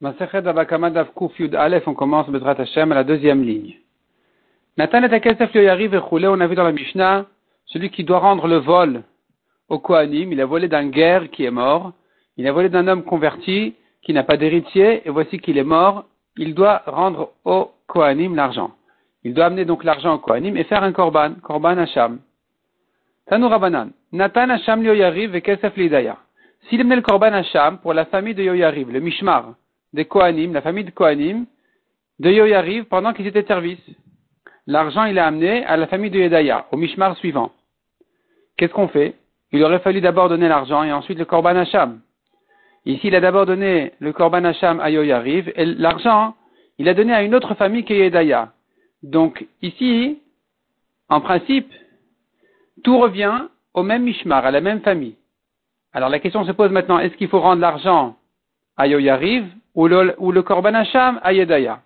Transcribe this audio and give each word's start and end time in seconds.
Masechet 0.00 0.46
Aleph, 1.56 1.88
on 1.88 1.94
commence 1.94 2.28
Bezrat 2.28 2.54
Hashem 2.60 2.92
à 2.92 2.94
la 2.94 3.02
deuxième 3.02 3.42
ligne. 3.42 3.74
Nathan 4.76 5.02
et 5.02 5.12
Akesef 5.12 5.52
Yoyariv 5.52 5.92
et 5.92 6.26
on 6.28 6.40
a 6.40 6.46
vu 6.46 6.54
dans 6.54 6.62
la 6.62 6.70
Mishnah, 6.70 7.26
celui 7.66 7.90
qui 7.90 8.04
doit 8.04 8.20
rendre 8.20 8.46
le 8.46 8.58
vol 8.58 9.02
au 9.68 9.80
Kohanim, 9.80 10.30
il 10.30 10.40
a 10.40 10.46
volé 10.46 10.68
d'un 10.68 10.86
guerre 10.86 11.28
qui 11.30 11.44
est 11.44 11.50
mort, 11.50 11.94
il 12.36 12.46
a 12.46 12.52
volé 12.52 12.68
d'un 12.68 12.86
homme 12.86 13.02
converti 13.02 13.74
qui 14.02 14.12
n'a 14.12 14.22
pas 14.22 14.36
d'héritier, 14.36 15.02
et 15.04 15.10
voici 15.10 15.40
qu'il 15.40 15.58
est 15.58 15.64
mort, 15.64 16.04
il 16.36 16.54
doit 16.54 16.82
rendre 16.86 17.32
au 17.44 17.72
Kohanim 17.88 18.36
l'argent. 18.36 18.70
Il 19.24 19.34
doit 19.34 19.46
amener 19.46 19.64
donc 19.64 19.82
l'argent 19.82 20.14
au 20.14 20.18
Kohanim 20.18 20.56
et 20.56 20.62
faire 20.62 20.84
un 20.84 20.92
korban, 20.92 21.34
korban 21.42 21.76
Hacham. 21.76 22.20
Tanou 23.26 23.48
Rabanan, 23.48 23.90
Nathan 24.12 24.48
Hacham 24.48 24.80
Yoyariv 24.80 25.34
et 25.34 25.42
Kesef 25.42 25.76
Lidaya. 25.76 26.18
S'il 26.68 26.80
amenait 26.80 26.94
le 26.94 27.02
korban 27.02 27.32
Hacham 27.32 27.78
pour 27.78 27.94
la 27.94 28.04
famille 28.04 28.36
de 28.36 28.44
Yoyariv, 28.44 28.92
le 28.92 29.00
Mishmar, 29.00 29.54
des 29.92 30.04
Kohanim, 30.04 30.52
la 30.52 30.62
famille 30.62 30.84
de 30.84 30.90
Kohanim, 30.90 31.46
de 32.18 32.30
Yoyariv 32.30 32.84
pendant 32.84 33.12
qu'ils 33.12 33.26
étaient 33.26 33.44
service. 33.44 33.80
L'argent, 34.66 35.04
il 35.04 35.18
a 35.18 35.26
amené 35.26 35.64
à 35.64 35.76
la 35.76 35.86
famille 35.86 36.10
de 36.10 36.18
Yedaya, 36.18 36.66
au 36.72 36.76
Mishmar 36.76 37.16
suivant. 37.16 37.52
Qu'est-ce 38.56 38.72
qu'on 38.72 38.88
fait? 38.88 39.14
Il 39.52 39.62
aurait 39.62 39.78
fallu 39.78 40.00
d'abord 40.00 40.28
donner 40.28 40.48
l'argent 40.48 40.82
et 40.82 40.92
ensuite 40.92 41.18
le 41.18 41.24
Korban 41.24 41.56
Hacham. 41.56 42.00
Ici, 42.84 43.06
il 43.08 43.14
a 43.14 43.20
d'abord 43.20 43.46
donné 43.46 43.92
le 43.98 44.12
Korban 44.12 44.44
Hacham 44.44 44.80
à 44.80 44.90
Yoyariv 44.90 45.52
et 45.56 45.64
l'argent, 45.64 46.34
il 46.78 46.88
a 46.88 46.94
donné 46.94 47.14
à 47.14 47.22
une 47.22 47.34
autre 47.34 47.54
famille 47.54 47.84
que 47.84 47.94
Yedaya. 47.94 48.52
Donc, 49.02 49.46
ici, 49.62 50.20
en 51.08 51.20
principe, 51.20 51.72
tout 52.84 52.98
revient 52.98 53.46
au 53.74 53.82
même 53.82 54.02
Mishmar, 54.02 54.44
à 54.44 54.50
la 54.50 54.60
même 54.60 54.80
famille. 54.80 55.16
Alors 55.92 56.08
la 56.08 56.18
question 56.18 56.44
se 56.44 56.52
pose 56.52 56.70
maintenant, 56.70 56.98
est-ce 56.98 57.16
qu'il 57.16 57.28
faut 57.28 57.40
rendre 57.40 57.62
l'argent 57.62 58.16
à 58.76 58.86
Yoyariv 58.86 59.46
ou 59.78 59.86
le, 59.86 60.16
ou 60.18 60.32
le 60.32 60.42
Korban 60.42 60.74
Hacham 60.74 61.20
à 61.22 61.32
Yedaya. 61.32 61.80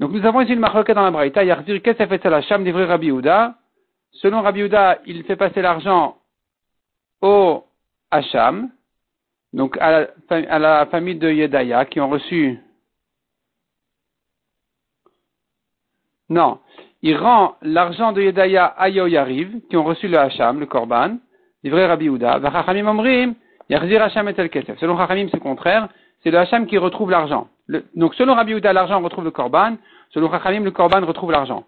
Donc 0.00 0.10
nous 0.10 0.26
avons 0.26 0.40
ici 0.40 0.54
une 0.54 0.58
marloquette 0.58 0.96
dans 0.96 1.04
la 1.04 1.12
Braïta, 1.12 1.44
Yarzir 1.44 1.80
Kesef 1.82 2.10
et 2.10 2.26
Hacham 2.26 2.64
d'Ivry 2.64 2.84
Rabbi 2.84 3.10
Uda. 3.10 3.54
Selon 4.10 4.42
Rabbi 4.42 4.62
Uda, 4.62 4.98
il 5.06 5.22
fait 5.22 5.36
passer 5.36 5.62
l'argent 5.62 6.16
au 7.22 7.62
Hacham, 8.10 8.70
donc 9.52 9.78
à 9.78 10.08
la, 10.58 10.86
famille 10.86 11.14
de 11.14 11.30
Yedaya 11.30 11.84
qui 11.84 12.00
ont 12.00 12.08
reçu. 12.08 12.58
Non, 16.28 16.58
il 17.02 17.16
rend 17.16 17.54
l'argent 17.62 18.10
de 18.10 18.20
Yedaya 18.20 18.64
à 18.66 18.88
Yoyariv 18.88 19.60
qui 19.68 19.76
ont 19.76 19.84
reçu 19.84 20.08
le 20.08 20.18
Hacham, 20.18 20.58
le 20.58 20.66
Korban, 20.66 21.18
d'Ivry 21.62 21.84
Rabbi 21.84 22.06
Uda. 22.06 22.38
Vachachamim 22.40 22.88
Omrim, 22.88 23.36
Yarzir 23.68 24.02
Hacham 24.02 24.28
et 24.28 24.34
El 24.36 24.50
Kesef. 24.50 24.76
Selon 24.80 24.96
Chachamim, 24.96 25.28
c'est 25.30 25.38
contraire 25.38 25.88
c'est 26.22 26.30
le 26.30 26.38
Hacham 26.38 26.66
qui 26.66 26.78
retrouve 26.78 27.10
l'argent. 27.10 27.48
donc 27.94 28.14
selon 28.14 28.34
Rabbi 28.34 28.52
Yehuda, 28.52 28.72
l'argent 28.72 29.00
retrouve 29.00 29.24
le 29.24 29.30
Korban, 29.30 29.76
selon 30.10 30.30
Chachamim, 30.30 30.64
le 30.64 30.70
Korban 30.70 31.04
retrouve 31.06 31.30
l'argent. 31.32 31.64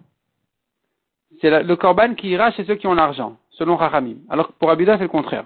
C'est 1.41 1.63
le 1.63 1.77
Korban 1.77 2.15
qui 2.15 2.29
ira 2.29 2.51
chez 2.53 2.65
ceux 2.65 2.75
qui 2.75 2.87
ont 2.87 2.95
l'argent, 2.95 3.37
selon 3.51 3.79
Chachamim. 3.79 4.17
Alors 4.29 4.53
pour 4.53 4.69
Rabbi 4.69 4.83
Yehuda, 4.83 4.99
c'est 4.99 5.05
le 5.05 5.09
contraire. 5.09 5.45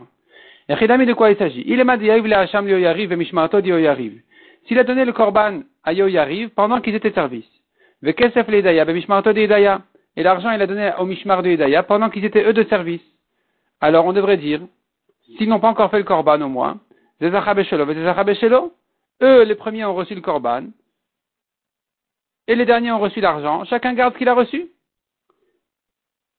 Et 0.68 0.74
de 0.74 1.12
quoi 1.12 1.30
il 1.30 1.36
s'agit? 1.36 1.62
Il 1.66 1.78
est 1.78 1.84
le 1.84 2.34
Hacham 2.34 2.68
Yoyariv 2.68 3.12
et 3.12 3.16
Mishmato 3.16 3.60
Yoyariv. 3.60 4.20
S'il 4.66 4.78
a 4.80 4.84
donné 4.84 5.04
le 5.04 5.12
Korban 5.12 5.60
à 5.84 5.92
Yoyariv 5.92 6.50
pendant 6.50 6.80
qu'ils 6.80 6.96
étaient 6.96 7.12
service. 7.12 7.46
Vekesef. 8.02 8.48
Et 10.16 10.22
l'argent, 10.22 10.50
il 10.50 10.62
a 10.62 10.66
donné 10.66 10.92
au 10.98 11.04
Mishmar 11.04 11.42
de 11.42 11.50
Yedaya 11.50 11.82
pendant 11.82 12.08
qu'ils 12.08 12.24
étaient 12.24 12.44
eux 12.44 12.54
de 12.54 12.64
service. 12.64 13.02
Alors 13.80 14.06
on 14.06 14.14
devrait 14.14 14.38
dire, 14.38 14.60
s'ils 15.36 15.48
n'ont 15.48 15.60
pas 15.60 15.68
encore 15.68 15.90
fait 15.90 15.98
le 15.98 16.04
Korban 16.04 16.40
au 16.40 16.48
moins, 16.48 16.78
eux, 19.22 19.42
les 19.42 19.54
premiers 19.54 19.84
ont 19.84 19.94
reçu 19.94 20.14
le 20.14 20.20
korban, 20.20 20.64
et 22.48 22.54
les 22.54 22.64
derniers 22.64 22.92
ont 22.92 22.98
reçu 22.98 23.20
l'argent. 23.20 23.64
Chacun 23.64 23.94
garde 23.94 24.14
ce 24.14 24.18
qu'il 24.18 24.28
a 24.28 24.34
reçu. 24.34 24.68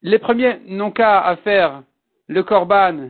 Les 0.02 0.20
premiers 0.20 0.60
n'ont 0.68 0.92
qu'à 0.92 1.36
faire 1.44 1.84
le 2.28 2.44
korban 2.44 3.10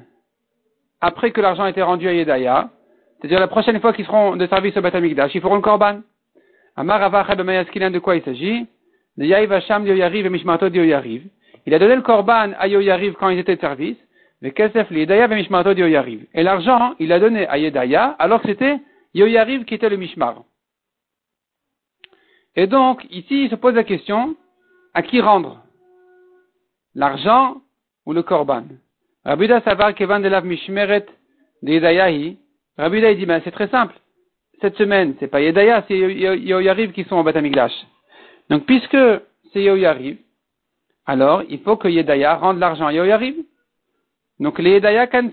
après 1.02 1.32
que 1.32 1.42
l'argent 1.42 1.64
a 1.64 1.70
été 1.70 1.82
rendu 1.82 2.08
à 2.08 2.14
Yedaya, 2.14 2.70
c'est-à-dire 3.20 3.40
la 3.40 3.48
prochaine 3.48 3.80
fois 3.80 3.94
qu'ils 3.94 4.06
seront 4.06 4.36
de 4.36 4.48
service 4.48 4.76
au 4.78 4.82
Batamikdash, 4.82 5.36
ils 5.36 5.42
feront 5.42 5.56
le 5.56 5.62
korban. 5.62 6.02
Amar 6.76 7.10
de 7.10 8.00
quoi 8.00 8.16
il 8.16 8.24
s'agit? 8.24 8.68
Il 9.18 9.34
a 11.74 11.80
donné 11.80 11.96
le 11.96 12.02
korban 12.02 12.52
à 12.60 12.68
Yoyariv 12.68 13.14
quand 13.14 13.30
ils 13.30 13.40
étaient 13.40 13.56
de 13.56 13.62
service. 13.62 13.98
Et 14.44 14.54
l'argent, 16.44 16.94
il 17.00 17.08
l'a 17.08 17.20
donné 17.20 17.48
à 17.48 17.58
Yedaya 17.58 18.16
alors 18.20 18.42
que 18.42 18.48
c'était 18.50 18.78
Yoyariv 19.14 19.66
qui 19.66 19.76
était 19.76 19.90
le 19.90 19.98
Mishmar. 19.98 20.44
Et 22.56 22.68
donc, 22.68 23.06
ici, 23.10 23.44
il 23.44 23.50
se 23.50 23.56
pose 23.56 23.76
la 23.76 23.84
question, 23.84 24.36
à 24.94 25.02
qui 25.04 25.22
rendre 25.22 25.64
L'argent 26.96 27.62
ou 28.06 28.14
le 28.14 28.24
korban? 28.24 28.64
Rabida 29.24 29.62
Savar 29.62 29.94
Kevan 29.94 30.22
de 30.22 30.30
Mishmeret 30.42 31.06
de 31.62 31.72
Yedayahi. 31.74 32.38
Rabida 32.78 33.14
dit, 33.14 33.26
ben, 33.26 33.42
c'est 33.44 33.52
très 33.52 33.68
simple. 33.68 33.96
Cette 34.62 34.76
semaine, 34.78 35.16
c'est 35.20 35.28
pas 35.28 35.42
Yedaya, 35.42 35.84
c'est 35.88 35.98
Yoyariv 35.98 36.92
qui 36.92 37.04
sont 37.04 37.18
au 37.18 37.24
Batamigdash. 37.24 37.74
Donc, 38.50 38.66
puisque 38.66 38.98
c'est 39.54 39.62
Yoyariv, 39.62 40.18
alors, 41.06 41.44
il 41.48 41.60
faut 41.60 41.78
que 41.78 41.88
Yedaya 41.88 42.36
rende 42.36 42.60
l'argent 42.60 42.88
à 42.88 42.94
Yoyariv. 42.94 43.36
Donc, 44.40 44.58
les 44.60 44.72
Yedaya 44.72 45.08
kan 45.08 45.30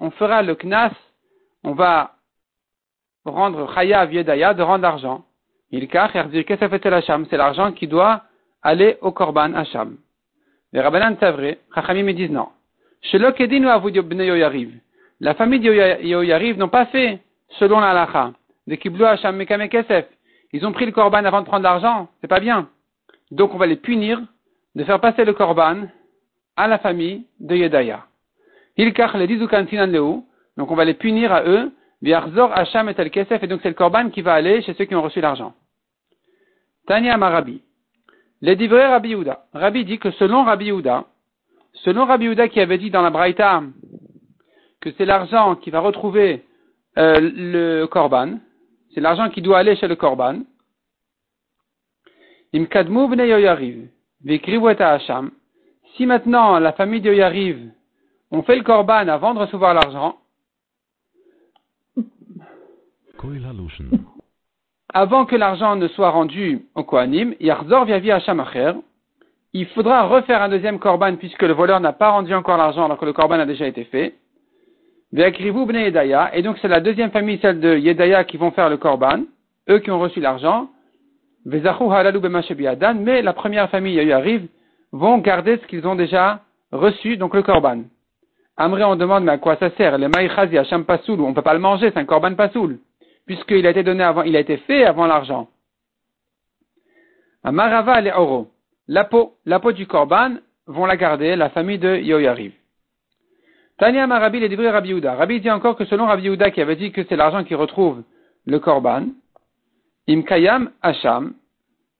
On 0.00 0.10
fera 0.10 0.42
le 0.42 0.56
knas, 0.56 0.92
on 1.62 1.72
va 1.72 2.15
rendre 3.30 3.72
Chayav 3.74 4.12
Yedaya, 4.12 4.54
de 4.54 4.62
rendre 4.62 4.82
l'argent. 4.82 5.24
Il 5.70 5.88
c'est 5.90 7.36
l'argent 7.36 7.72
qui 7.72 7.86
doit 7.86 8.22
aller 8.62 8.96
au 9.00 9.12
Korban 9.12 9.52
Hacham. 9.54 9.96
Les 10.72 10.80
Rabbanan 10.80 11.14
vrai, 11.14 11.58
Chachamim 11.74 12.04
me 12.04 12.12
disent 12.12 12.30
non. 12.30 12.48
La 15.20 15.34
famille 15.34 15.60
de 15.60 16.02
Yoyariv 16.02 16.58
n'ont 16.58 16.68
pas 16.68 16.86
fait 16.86 17.20
selon 17.58 17.80
la 17.80 17.92
lacha. 17.92 18.32
De 18.66 18.74
Kiblu 18.74 19.04
Hacham 19.04 19.36
Mekame 19.36 19.68
Kesef. 19.68 20.06
Ils 20.52 20.66
ont 20.66 20.72
pris 20.72 20.86
le 20.86 20.92
Korban 20.92 21.24
avant 21.24 21.40
de 21.40 21.46
prendre 21.46 21.62
l'argent. 21.62 22.08
C'est 22.20 22.28
pas 22.28 22.40
bien. 22.40 22.68
Donc 23.30 23.54
on 23.54 23.58
va 23.58 23.66
les 23.66 23.76
punir 23.76 24.20
de 24.74 24.84
faire 24.84 25.00
passer 25.00 25.24
le 25.24 25.32
Korban 25.32 25.88
à 26.56 26.68
la 26.68 26.78
famille 26.78 27.26
de 27.40 27.56
Yedaya. 27.56 28.06
Hilkach 28.76 29.14
les 29.14 29.26
Donc 30.56 30.70
on 30.70 30.74
va 30.74 30.84
les 30.84 30.94
punir 30.94 31.32
à 31.32 31.44
eux 31.44 31.72
Hacham 32.04 32.88
et 32.88 33.10
Kesef, 33.10 33.42
et 33.42 33.46
donc 33.46 33.60
c'est 33.62 33.68
le 33.68 33.74
Korban 33.74 34.10
qui 34.10 34.22
va 34.22 34.34
aller 34.34 34.62
chez 34.62 34.74
ceux 34.74 34.84
qui 34.84 34.94
ont 34.94 35.02
reçu 35.02 35.20
l'argent. 35.20 35.54
Tanya 36.86 37.16
Marabi. 37.16 37.62
Les 38.42 38.54
divrei 38.54 38.86
Rabbi 38.86 39.10
Yehuda. 39.10 39.46
Rabbi 39.54 39.84
dit 39.84 39.98
que 39.98 40.10
selon 40.12 40.44
Rabbi 40.44 40.66
Yehuda, 40.66 41.04
selon 41.84 42.04
Rabbi 42.04 42.26
Yehuda 42.26 42.48
qui 42.48 42.60
avait 42.60 42.78
dit 42.78 42.90
dans 42.90 43.02
la 43.02 43.10
Braïta 43.10 43.62
que 44.80 44.90
c'est 44.92 45.06
l'argent 45.06 45.56
qui 45.56 45.70
va 45.70 45.80
retrouver 45.80 46.44
euh, 46.98 47.18
le 47.20 47.86
Korban, 47.86 48.38
c'est 48.94 49.00
l'argent 49.00 49.30
qui 49.30 49.42
doit 49.42 49.58
aller 49.58 49.76
chez 49.76 49.88
le 49.88 49.96
Korban. 49.96 50.40
Imkadmu 52.54 53.08
bnei 53.08 53.28
Yoyariv, 53.28 53.88
Hacham. 54.78 55.30
Si 55.96 56.06
maintenant 56.06 56.58
la 56.58 56.72
famille 56.72 57.00
de 57.00 57.08
Yoyariv, 57.08 57.70
on 58.30 58.42
fait 58.42 58.56
le 58.56 58.62
Korban 58.62 59.08
avant 59.08 59.34
de 59.34 59.40
recevoir 59.40 59.74
l'argent, 59.74 60.18
avant 64.92 65.26
que 65.26 65.36
l'argent 65.36 65.76
ne 65.76 65.88
soit 65.88 66.10
rendu 66.10 66.66
au 66.74 66.84
Kohanim, 66.84 67.34
Yarzor 67.40 67.84
via 67.84 67.98
il 69.52 69.66
faudra 69.68 70.02
refaire 70.04 70.42
un 70.42 70.48
deuxième 70.48 70.78
korban 70.78 71.16
puisque 71.16 71.42
le 71.42 71.54
voleur 71.54 71.80
n'a 71.80 71.92
pas 71.92 72.10
rendu 72.10 72.34
encore 72.34 72.58
l'argent 72.58 72.84
alors 72.84 72.98
que 72.98 73.06
le 73.06 73.12
korban 73.12 73.40
a 73.40 73.46
déjà 73.46 73.66
été 73.66 73.84
fait. 73.84 74.14
et 75.12 76.42
donc 76.42 76.58
c'est 76.60 76.68
la 76.68 76.80
deuxième 76.80 77.10
famille, 77.10 77.38
celle 77.40 77.60
de 77.60 77.76
Yedaya, 77.76 78.24
qui 78.24 78.36
vont 78.36 78.50
faire 78.50 78.68
le 78.68 78.76
korban, 78.76 79.22
eux 79.70 79.78
qui 79.78 79.90
ont 79.90 79.98
reçu 79.98 80.20
l'argent. 80.20 80.68
mais 81.44 81.60
la 83.22 83.32
première 83.32 83.70
famille, 83.70 84.12
arrive, 84.12 84.46
vont 84.92 85.18
garder 85.18 85.58
ce 85.58 85.66
qu'ils 85.66 85.86
ont 85.86 85.94
déjà 85.94 86.40
reçu, 86.72 87.16
donc 87.16 87.34
le 87.34 87.42
korban. 87.42 87.82
Amré, 88.58 88.84
on 88.84 88.96
demande, 88.96 89.24
mais 89.24 89.32
à 89.32 89.38
quoi 89.38 89.56
ça 89.56 89.70
sert? 89.76 89.98
Le 89.98 90.08
maïchazi, 90.08 90.56
Hacham 90.58 90.84
Pasoul, 90.84 91.20
on 91.20 91.34
peut 91.34 91.42
pas 91.42 91.54
le 91.54 91.60
manger, 91.60 91.90
c'est 91.92 92.00
un 92.00 92.04
korban 92.04 92.34
Pasoul 92.34 92.78
puisqu'il 93.26 93.66
a 93.66 93.70
été 93.70 93.82
donné 93.82 94.02
avant, 94.02 94.22
il 94.22 94.36
a 94.36 94.40
été 94.40 94.56
fait 94.58 94.84
avant 94.84 95.06
l'argent. 95.06 95.48
Marava 97.44 98.00
et 98.02 98.12
oro. 98.12 98.50
La 98.88 99.04
peau, 99.04 99.36
la 99.44 99.60
peau 99.60 99.72
du 99.72 99.86
korban 99.86 100.36
vont 100.66 100.86
la 100.86 100.96
garder, 100.96 101.36
la 101.36 101.50
famille 101.50 101.78
de 101.78 101.96
Yoyariv. 101.96 102.52
Tania 103.78 104.06
Marabi 104.06 104.40
les 104.40 104.48
débris 104.48 104.68
Rabbi 104.68 104.88
Yehuda. 104.88 105.14
Rabbi 105.14 105.40
dit 105.40 105.50
encore 105.50 105.76
que 105.76 105.84
selon 105.84 106.06
Rabbi 106.06 106.24
Yehuda 106.24 106.50
qui 106.50 106.62
avait 106.62 106.76
dit 106.76 106.92
que 106.92 107.04
c'est 107.04 107.16
l'argent 107.16 107.44
qui 107.44 107.54
retrouve 107.54 108.02
le 108.46 108.58
korban, 108.58 109.08
Imkayam 110.08 110.70
Hacham, 110.82 111.34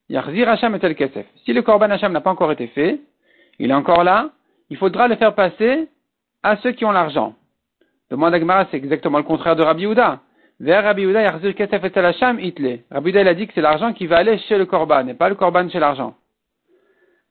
Yarzir 0.08 0.49
Hacham 0.49 0.75
et 0.75 0.84
El 0.84 0.94
Kesef. 0.94 1.26
Si 1.44 1.52
le 1.52 1.62
korban 1.62 1.90
Hacham 1.90 2.12
n'a 2.12 2.20
pas 2.20 2.31
encore 2.31 2.52
été 2.52 2.69
fait, 2.69 3.00
il 3.58 3.70
est 3.70 3.75
encore 3.75 4.05
là, 4.05 4.31
il 4.70 4.76
faudra 4.76 5.06
le 5.06 5.17
faire 5.17 5.34
passer 5.34 5.88
à 6.43 6.56
ceux 6.58 6.73
qui 6.73 6.84
ont 6.84 6.93
l'argent. 6.93 7.34
Demande 8.11 8.34
Agmara, 8.34 8.67
c'est 8.70 8.76
exactement 8.76 9.19
le 9.19 9.25
contraire 9.25 9.56
de 9.56 9.62
Rabbi 9.62 9.82
Yehuda. 9.82 10.20
Rabbi 10.58 11.03
il 11.03 11.17
a 11.17 13.35
dit 13.35 13.47
que 13.47 13.53
c'est 13.55 13.61
l'argent 13.61 13.93
qui 13.93 14.06
va 14.06 14.19
aller 14.19 14.38
chez 14.38 14.56
le 14.56 14.64
Korban, 14.64 15.08
et 15.08 15.14
pas 15.14 15.29
le 15.29 15.35
Korban 15.35 15.69
chez 15.69 15.79
l'argent. 15.79 16.14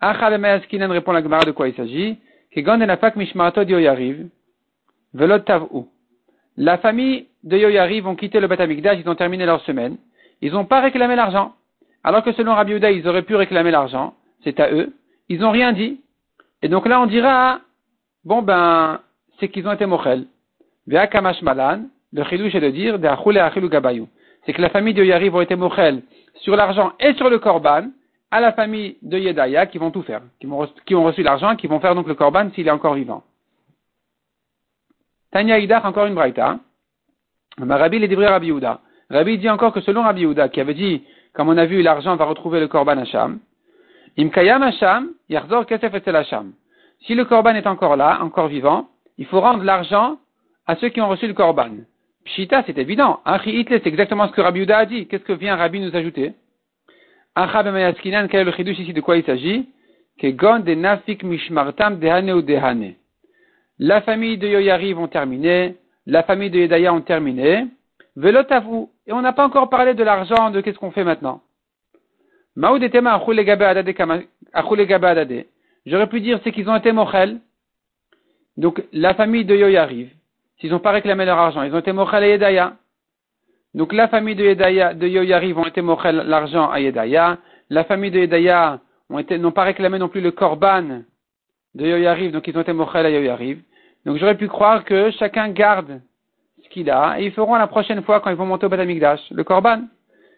Répond 0.02 1.12
la 1.12 1.24
Gemara 1.24 1.44
de 1.44 1.52
quoi 1.52 1.68
il 1.68 1.76
s'agit? 1.76 2.20
La 6.58 6.78
famille 6.78 7.28
de 7.44 7.58
Yoyariv 7.58 8.08
ont 8.08 8.16
quitté 8.16 8.40
le 8.40 8.48
Batamikdash, 8.48 9.00
ils 9.00 9.10
ont 9.10 9.16
terminé 9.16 9.46
leur 9.46 9.62
semaine. 9.62 9.98
Ils 10.42 10.54
n'ont 10.54 10.66
pas 10.66 10.80
réclamé 10.80 11.16
l'argent. 11.16 11.54
Alors 12.04 12.24
que 12.24 12.32
selon 12.34 12.54
Rabbi 12.54 12.74
Yehuda, 12.74 12.92
ils 12.92 13.08
auraient 13.08 13.24
pu 13.24 13.36
réclamer 13.36 13.72
l'argent. 13.72 14.14
C'est 14.44 14.60
à 14.60 14.72
eux. 14.72 14.94
Ils 15.28 15.40
n'ont 15.40 15.52
rien 15.52 15.74
dit. 15.74 16.02
Et 16.62 16.70
donc 16.70 16.88
là, 16.88 17.02
on 17.02 17.08
dira, 17.08 17.60
bon 18.24 18.42
ben, 18.42 19.02
c'est 19.40 19.50
qu'ils 19.50 19.68
ont 19.68 19.74
été 19.74 19.86
mochel. 19.86 20.28
Vea 20.88 21.08
Kamash 21.08 21.42
Malan, 21.42 21.86
le 22.16 22.24
chidouche 22.24 22.56
est 22.56 22.62
de 22.62 22.70
dire, 22.70 22.98
c'est 24.46 24.54
que 24.54 24.62
la 24.62 24.70
famille 24.70 24.94
de 24.94 25.04
Yariv 25.04 25.36
ont 25.36 25.42
été 25.42 25.56
mochel 25.56 26.02
sur 26.36 26.56
l'argent 26.56 26.94
et 27.00 27.14
sur 27.16 27.30
le 27.30 27.40
korban, 27.40 27.90
à 28.32 28.40
la 28.40 28.54
famille 28.54 28.98
de 29.02 29.18
Yedaya 29.18 29.66
qui 29.66 29.78
vont 29.78 29.92
tout 29.92 30.02
faire, 30.02 30.22
qui, 30.40 30.48
ont 30.96 31.04
reçu 31.04 31.24
l'argent, 31.24 31.56
qui 31.56 31.68
vont 31.68 31.80
faire 31.80 31.94
donc 31.94 32.08
le 32.08 32.16
korban 32.16 32.50
s'il 32.52 32.68
est 32.68 32.72
encore 32.72 32.94
vivant. 32.94 33.24
Tanya 35.32 35.60
Idach, 35.60 35.84
encore 35.84 36.06
une 36.06 36.16
braïta. 36.16 36.60
Rabbi 37.58 38.00
les 38.00 38.08
débris 38.08 38.28
Rabbi 38.28 38.48
Yehuda. 38.48 38.80
Rabbi 39.10 39.38
dit 39.38 39.50
encore 39.50 39.74
que 39.74 39.82
selon 39.82 40.04
Rabbi 40.04 40.22
Yehuda, 40.22 40.50
qui 40.50 40.62
avait 40.62 40.74
dit, 40.74 41.04
comme 41.34 41.50
on 41.50 41.58
a 41.58 41.66
vu, 41.66 41.82
l'argent 41.82 42.16
va 42.16 42.26
retrouver 42.26 42.62
le 42.62 42.68
korban 42.68 42.98
Hacham, 42.98 43.40
Imkayam 44.18 44.64
Hacham, 44.64 45.10
Yarzor 45.28 45.66
Kesef 45.66 45.94
et 45.94 46.10
Hacham. 46.10 46.54
Si 47.02 47.14
le 47.14 47.26
korban 47.26 47.56
est 47.56 47.68
encore 47.68 47.98
là, 47.98 48.20
encore 48.22 48.48
vivant, 48.48 48.88
il 49.18 49.26
faut 49.26 49.42
rendre 49.42 49.64
l'argent 49.64 50.18
à 50.66 50.76
ceux 50.78 50.90
qui 50.90 51.02
ont 51.02 51.10
reçu 51.10 51.28
le 51.28 51.34
korban. 51.34 51.72
Pshita, 52.26 52.64
c'est 52.66 52.78
évident. 52.78 53.22
c'est 53.44 53.88
exactement 53.88 54.28
ce 54.28 54.34
que 54.34 54.42
Rabbi 54.42 54.60
Yuda 54.60 54.80
a 54.80 54.86
dit. 54.86 55.08
Qu'est-ce 55.08 55.24
que 55.24 55.34
vient 55.34 55.56
Rabbi 55.56 55.80
nous 55.80 55.96
ajouter? 55.96 56.34
Acha 57.36 57.64
b'mayaskinan, 57.64 58.28
quel 58.28 58.42
est 58.42 58.44
le 58.46 58.52
chidush 58.52 58.80
ici? 58.80 58.94
De 58.94 59.02
quoi 59.02 59.18
il 59.18 59.24
s'agit? 59.24 59.70
Kegon 60.18 60.60
de 60.60 60.74
nafik 60.74 61.24
mishmartam 61.24 62.00
dehane 62.00 62.32
ou 62.32 62.42
dehane. 62.42 62.96
La 63.78 64.02
famille 64.02 64.38
de 64.38 64.48
Yoyariv 64.48 64.98
ont 64.98 65.08
terminé, 65.08 65.76
la 66.06 66.24
famille 66.24 66.50
de 66.50 66.60
Yedaya 66.60 66.94
ont 66.94 67.02
terminé, 67.02 67.66
velot 68.16 68.44
vous. 68.64 68.90
Et 69.06 69.12
on 69.12 69.22
n'a 69.22 69.34
pas 69.34 69.46
encore 69.46 69.70
parlé 69.70 69.94
de 69.94 70.04
l'argent, 70.04 70.50
de 70.50 70.62
qu'est-ce 70.62 70.80
qu'on 70.80 70.92
fait 70.92 71.04
maintenant. 71.04 71.42
Maoud 72.56 72.82
etema. 72.82 73.22
J'aurais 75.86 76.08
pu 76.08 76.22
dire 76.22 76.40
c'est 76.44 76.52
qu'ils 76.52 76.70
ont 76.70 76.76
été 76.76 76.92
mochel. 76.92 77.40
Donc 78.58 78.82
la 78.94 79.14
famille 79.14 79.44
de 79.44 79.56
Yoyariv, 79.56 80.10
s'ils 80.66 80.72
n'ont 80.72 80.80
pas 80.80 80.92
réclamé 80.92 81.26
leur 81.26 81.38
argent. 81.38 81.62
Ils 81.62 81.76
ont 81.76 81.80
été 81.80 81.92
mochel 81.92 82.24
à 82.24 82.28
Yedaya. 82.28 82.74
Donc 83.76 83.94
la 83.94 84.08
famille 84.08 84.34
de, 84.34 84.44
Yedaya, 84.44 84.96
de 84.96 85.08
Yoyariv 85.08 85.60
ont 85.60 85.66
été 85.68 85.82
mochel 85.84 86.16
l'argent 86.26 86.72
à 86.72 86.80
Yedaya. 86.80 87.38
La 87.70 87.84
famille 87.84 88.10
de 88.10 88.20
Yedaya 88.20 88.80
n'ont 89.12 89.52
pas 89.52 89.64
réclamé 89.64 90.00
non 90.00 90.10
plus 90.10 90.22
le 90.22 90.32
korban 90.32 91.02
de 91.76 91.86
Yoyariv, 91.86 92.32
donc 92.32 92.48
ils 92.48 92.58
ont 92.58 92.62
été 92.62 92.74
mochel 92.74 93.06
à 93.06 93.12
Yoyariv. 93.12 93.62
Donc 94.08 94.18
j'aurais 94.18 94.38
pu 94.38 94.48
croire 94.48 94.84
que 94.86 95.12
chacun 95.12 95.50
garde 95.50 96.02
ce 96.64 96.70
qu'il 96.70 96.90
a 96.90 97.20
et 97.20 97.26
ils 97.26 97.32
feront 97.32 97.56
la 97.56 97.68
prochaine 97.68 98.02
fois 98.02 98.20
quand 98.20 98.32
ils 98.32 98.36
vont 98.36 98.48
monter 98.48 98.66
au 98.66 98.70
Batamikdash, 98.70 99.22
le 99.30 99.44
korban. 99.44 99.84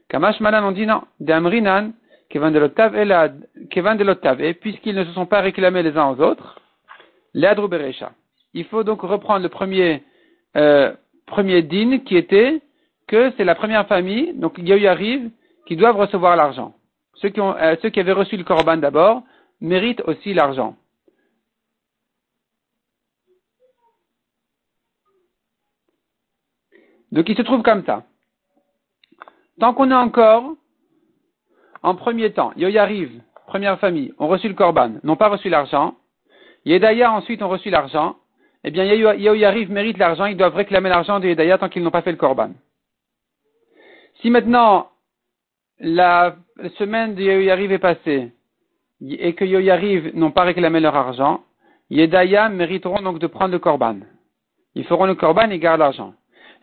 Kamash 0.10 0.42
Malan 0.42 0.68
on 0.68 0.72
dit 0.72 0.86
non. 0.86 1.04
D'Amrinan, 1.22 1.92
Kevan 2.30 2.52
de 2.52 2.60
l'Ottav, 4.04 4.42
et 4.42 4.54
puisqu'ils 4.56 4.96
ne 4.96 5.06
se 5.06 5.12
sont 5.14 5.26
pas 5.26 5.40
réclamés 5.40 5.84
les 5.84 5.96
uns 5.96 6.10
aux 6.10 6.20
autres, 6.22 6.60
l'Adru 7.34 7.70
Berecha. 7.70 8.12
Il 8.54 8.66
faut 8.66 8.84
donc 8.84 9.02
reprendre 9.02 9.44
le 9.44 9.50
premier, 9.50 10.04
euh, 10.57 10.94
premier 11.25 11.62
din 11.62 12.00
qui 12.00 12.18
était 12.18 12.62
que 13.07 13.31
c'est 13.38 13.45
la 13.45 13.56
première 13.56 13.88
famille, 13.88 14.33
donc 14.33 14.56
il 14.57 14.88
arrive, 14.88 15.30
qui 15.65 15.75
doivent 15.75 15.98
recevoir 15.98 16.36
l'argent. 16.36 16.74
Ceux 17.15 17.30
qui, 17.30 17.39
euh, 17.39 17.75
avaient 17.95 18.12
reçu 18.12 18.38
le 18.38 18.44
korban 18.44 18.77
d'abord 18.77 19.24
méritent 19.62 20.01
aussi 20.06 20.33
l'argent. 20.33 20.75
Donc 27.12 27.30
il 27.30 27.38
se 27.38 27.42
trouve 27.42 27.63
comme 27.63 27.86
ça. 27.86 28.04
Tant 29.59 29.74
qu'on 29.74 29.89
est 29.89 29.95
encore 29.95 30.56
en 31.81 31.95
premier 31.95 32.33
temps, 32.33 32.51
Yoyariv, 32.57 33.21
première 33.48 33.80
famille, 33.80 34.13
ont 34.19 34.27
reçu 34.27 34.48
le 34.48 34.54
korban, 34.54 34.94
n'ont 35.04 35.15
pas 35.15 35.30
reçu 35.30 35.50
l'argent. 35.50 35.95
Yedaya 36.65 37.12
ensuite 37.12 37.42
ont 37.42 37.50
reçu 37.50 37.69
l'argent 37.69 38.18
eh 38.63 38.71
bien, 38.71 38.83
Yehoyariv 38.83 39.71
mérite 39.71 39.98
l'argent, 39.98 40.25
ils 40.25 40.38
doivent 40.38 40.56
réclamer 40.56 40.89
l'argent 40.89 41.19
de 41.19 41.27
Yedaya 41.27 41.57
tant 41.57 41.69
qu'ils 41.69 41.83
n'ont 41.83 41.92
pas 41.92 42.01
fait 42.01 42.12
le 42.12 42.18
korban. 42.18 42.51
Si 44.21 44.30
maintenant 44.30 44.89
la 45.80 46.36
semaine 46.77 47.15
de 47.15 47.21
Yehoyariv 47.21 47.71
est 47.71 47.80
passée 47.80 48.31
et 49.01 49.33
que 49.33 49.45
Yehoyariv 49.45 50.12
n'ont 50.15 50.31
pas 50.31 50.44
réclamé 50.44 50.80
leur 50.80 50.95
argent, 50.95 51.44
Yedaya 51.89 52.50
mériteront 52.50 53.01
donc 53.01 53.19
de 53.19 53.27
prendre 53.27 53.51
le 53.51 53.59
korban. 53.59 54.00
Ils 54.75 54.86
feront 54.86 55.06
le 55.06 55.15
korban 55.15 55.50
et 55.50 55.59
gardent 55.59 55.80
l'argent. 55.80 56.13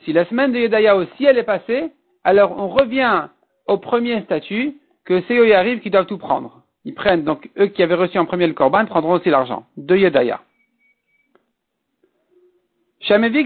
Si 0.04 0.12
la 0.12 0.24
semaine 0.26 0.52
de 0.52 0.58
Yedaya 0.58 0.96
aussi 0.96 1.24
elle 1.24 1.38
est 1.38 1.44
passée, 1.44 1.92
alors 2.24 2.58
on 2.58 2.68
revient 2.68 3.28
au 3.66 3.78
premier 3.78 4.20
statut 4.22 4.74
que 5.04 5.22
c'est 5.22 5.34
Yehoyariv 5.34 5.80
qui 5.80 5.90
doivent 5.90 6.06
tout 6.06 6.18
prendre. 6.18 6.62
Ils 6.84 6.94
prennent 6.94 7.24
donc 7.24 7.48
eux 7.58 7.68
qui 7.68 7.82
avaient 7.82 7.94
reçu 7.94 8.18
en 8.18 8.26
premier 8.26 8.46
le 8.46 8.52
korban 8.52 8.84
prendront 8.84 9.12
aussi 9.12 9.30
l'argent 9.30 9.64
de 9.76 9.96
Yedaya. 9.96 10.40
On 13.10 13.22
a 13.22 13.28
vu 13.28 13.44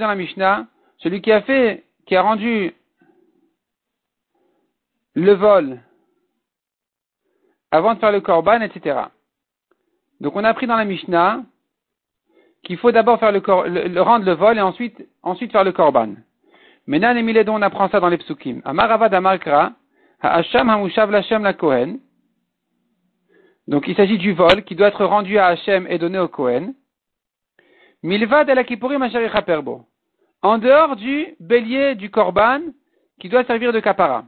dans 0.00 0.06
la 0.06 0.14
Mishnah, 0.14 0.66
celui 0.98 1.20
qui 1.20 1.32
a 1.32 1.42
fait, 1.42 1.84
qui 2.06 2.14
a 2.16 2.22
rendu 2.22 2.72
le 5.14 5.32
vol 5.32 5.80
avant 7.70 7.94
de 7.94 7.98
faire 7.98 8.12
le 8.12 8.20
korban, 8.20 8.60
etc. 8.60 9.00
Donc 10.20 10.36
on 10.36 10.44
a 10.44 10.48
appris 10.48 10.66
dans 10.66 10.76
la 10.76 10.84
Mishnah 10.84 11.42
qu'il 12.62 12.78
faut 12.78 12.92
d'abord 12.92 13.18
faire 13.18 13.32
le, 13.32 14.00
rendre 14.00 14.24
le 14.24 14.32
vol 14.32 14.58
et 14.58 14.62
ensuite, 14.62 15.06
ensuite 15.22 15.52
faire 15.52 15.64
le 15.64 15.72
korban. 15.72 16.14
Menan 16.86 17.16
et 17.16 17.22
Miledon, 17.22 17.56
on 17.56 17.62
apprend 17.62 17.88
ça 17.88 18.00
dans 18.00 18.08
les 18.08 18.18
psukim. 18.18 18.62
Amaravad 18.64 19.12
Amarkra, 19.12 19.72
Ha'asham 20.22 20.70
Hamushav 20.70 21.10
Lashem 21.10 21.42
la 21.42 21.52
Kohen. 21.52 21.98
Donc 23.66 23.86
il 23.86 23.94
s'agit 23.96 24.18
du 24.18 24.32
vol 24.32 24.64
qui 24.64 24.74
doit 24.74 24.88
être 24.88 25.04
rendu 25.04 25.36
à 25.38 25.46
Hachem 25.46 25.86
et 25.88 25.98
donné 25.98 26.18
au 26.18 26.28
Kohen. 26.28 26.74
Milvad 28.02 28.48
el 28.48 28.64
perbo. 29.44 29.86
En 30.42 30.58
dehors 30.58 30.96
du 30.96 31.34
bélier 31.40 31.96
du 31.96 32.10
korban 32.10 32.60
qui 33.18 33.28
doit 33.28 33.44
servir 33.44 33.72
de 33.72 33.80
kapara. 33.80 34.24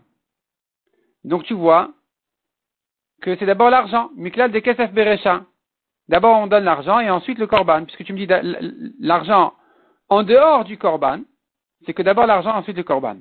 Donc 1.23 1.45
tu 1.45 1.55
vois 1.55 1.93
que 3.23 3.37
c'est 3.37 3.47
d'abord 3.47 3.71
l'argent. 3.71 4.11
Miklal 4.17 4.51
de 4.51 4.59
kesef 4.59 4.93
berecha. 4.93 5.45
D'abord 6.09 6.39
on 6.39 6.49
donne 6.49 6.65
l'argent 6.65 6.99
et 6.99 7.11
ensuite 7.11 7.39
le 7.39 7.47
korban. 7.47 7.85
Puisque 7.85 8.05
tu 8.05 8.13
me 8.13 8.19
dis 8.19 8.27
l'argent 8.99 9.55
en 10.09 10.25
dehors 10.25 10.65
du 10.65 10.77
korban, 10.77 11.21
c'est 11.87 11.95
que 11.95 12.03
d'abord 12.03 12.27
l'argent, 12.27 12.51
ensuite 12.57 12.77
le 12.77 12.83
korban. 12.83 13.17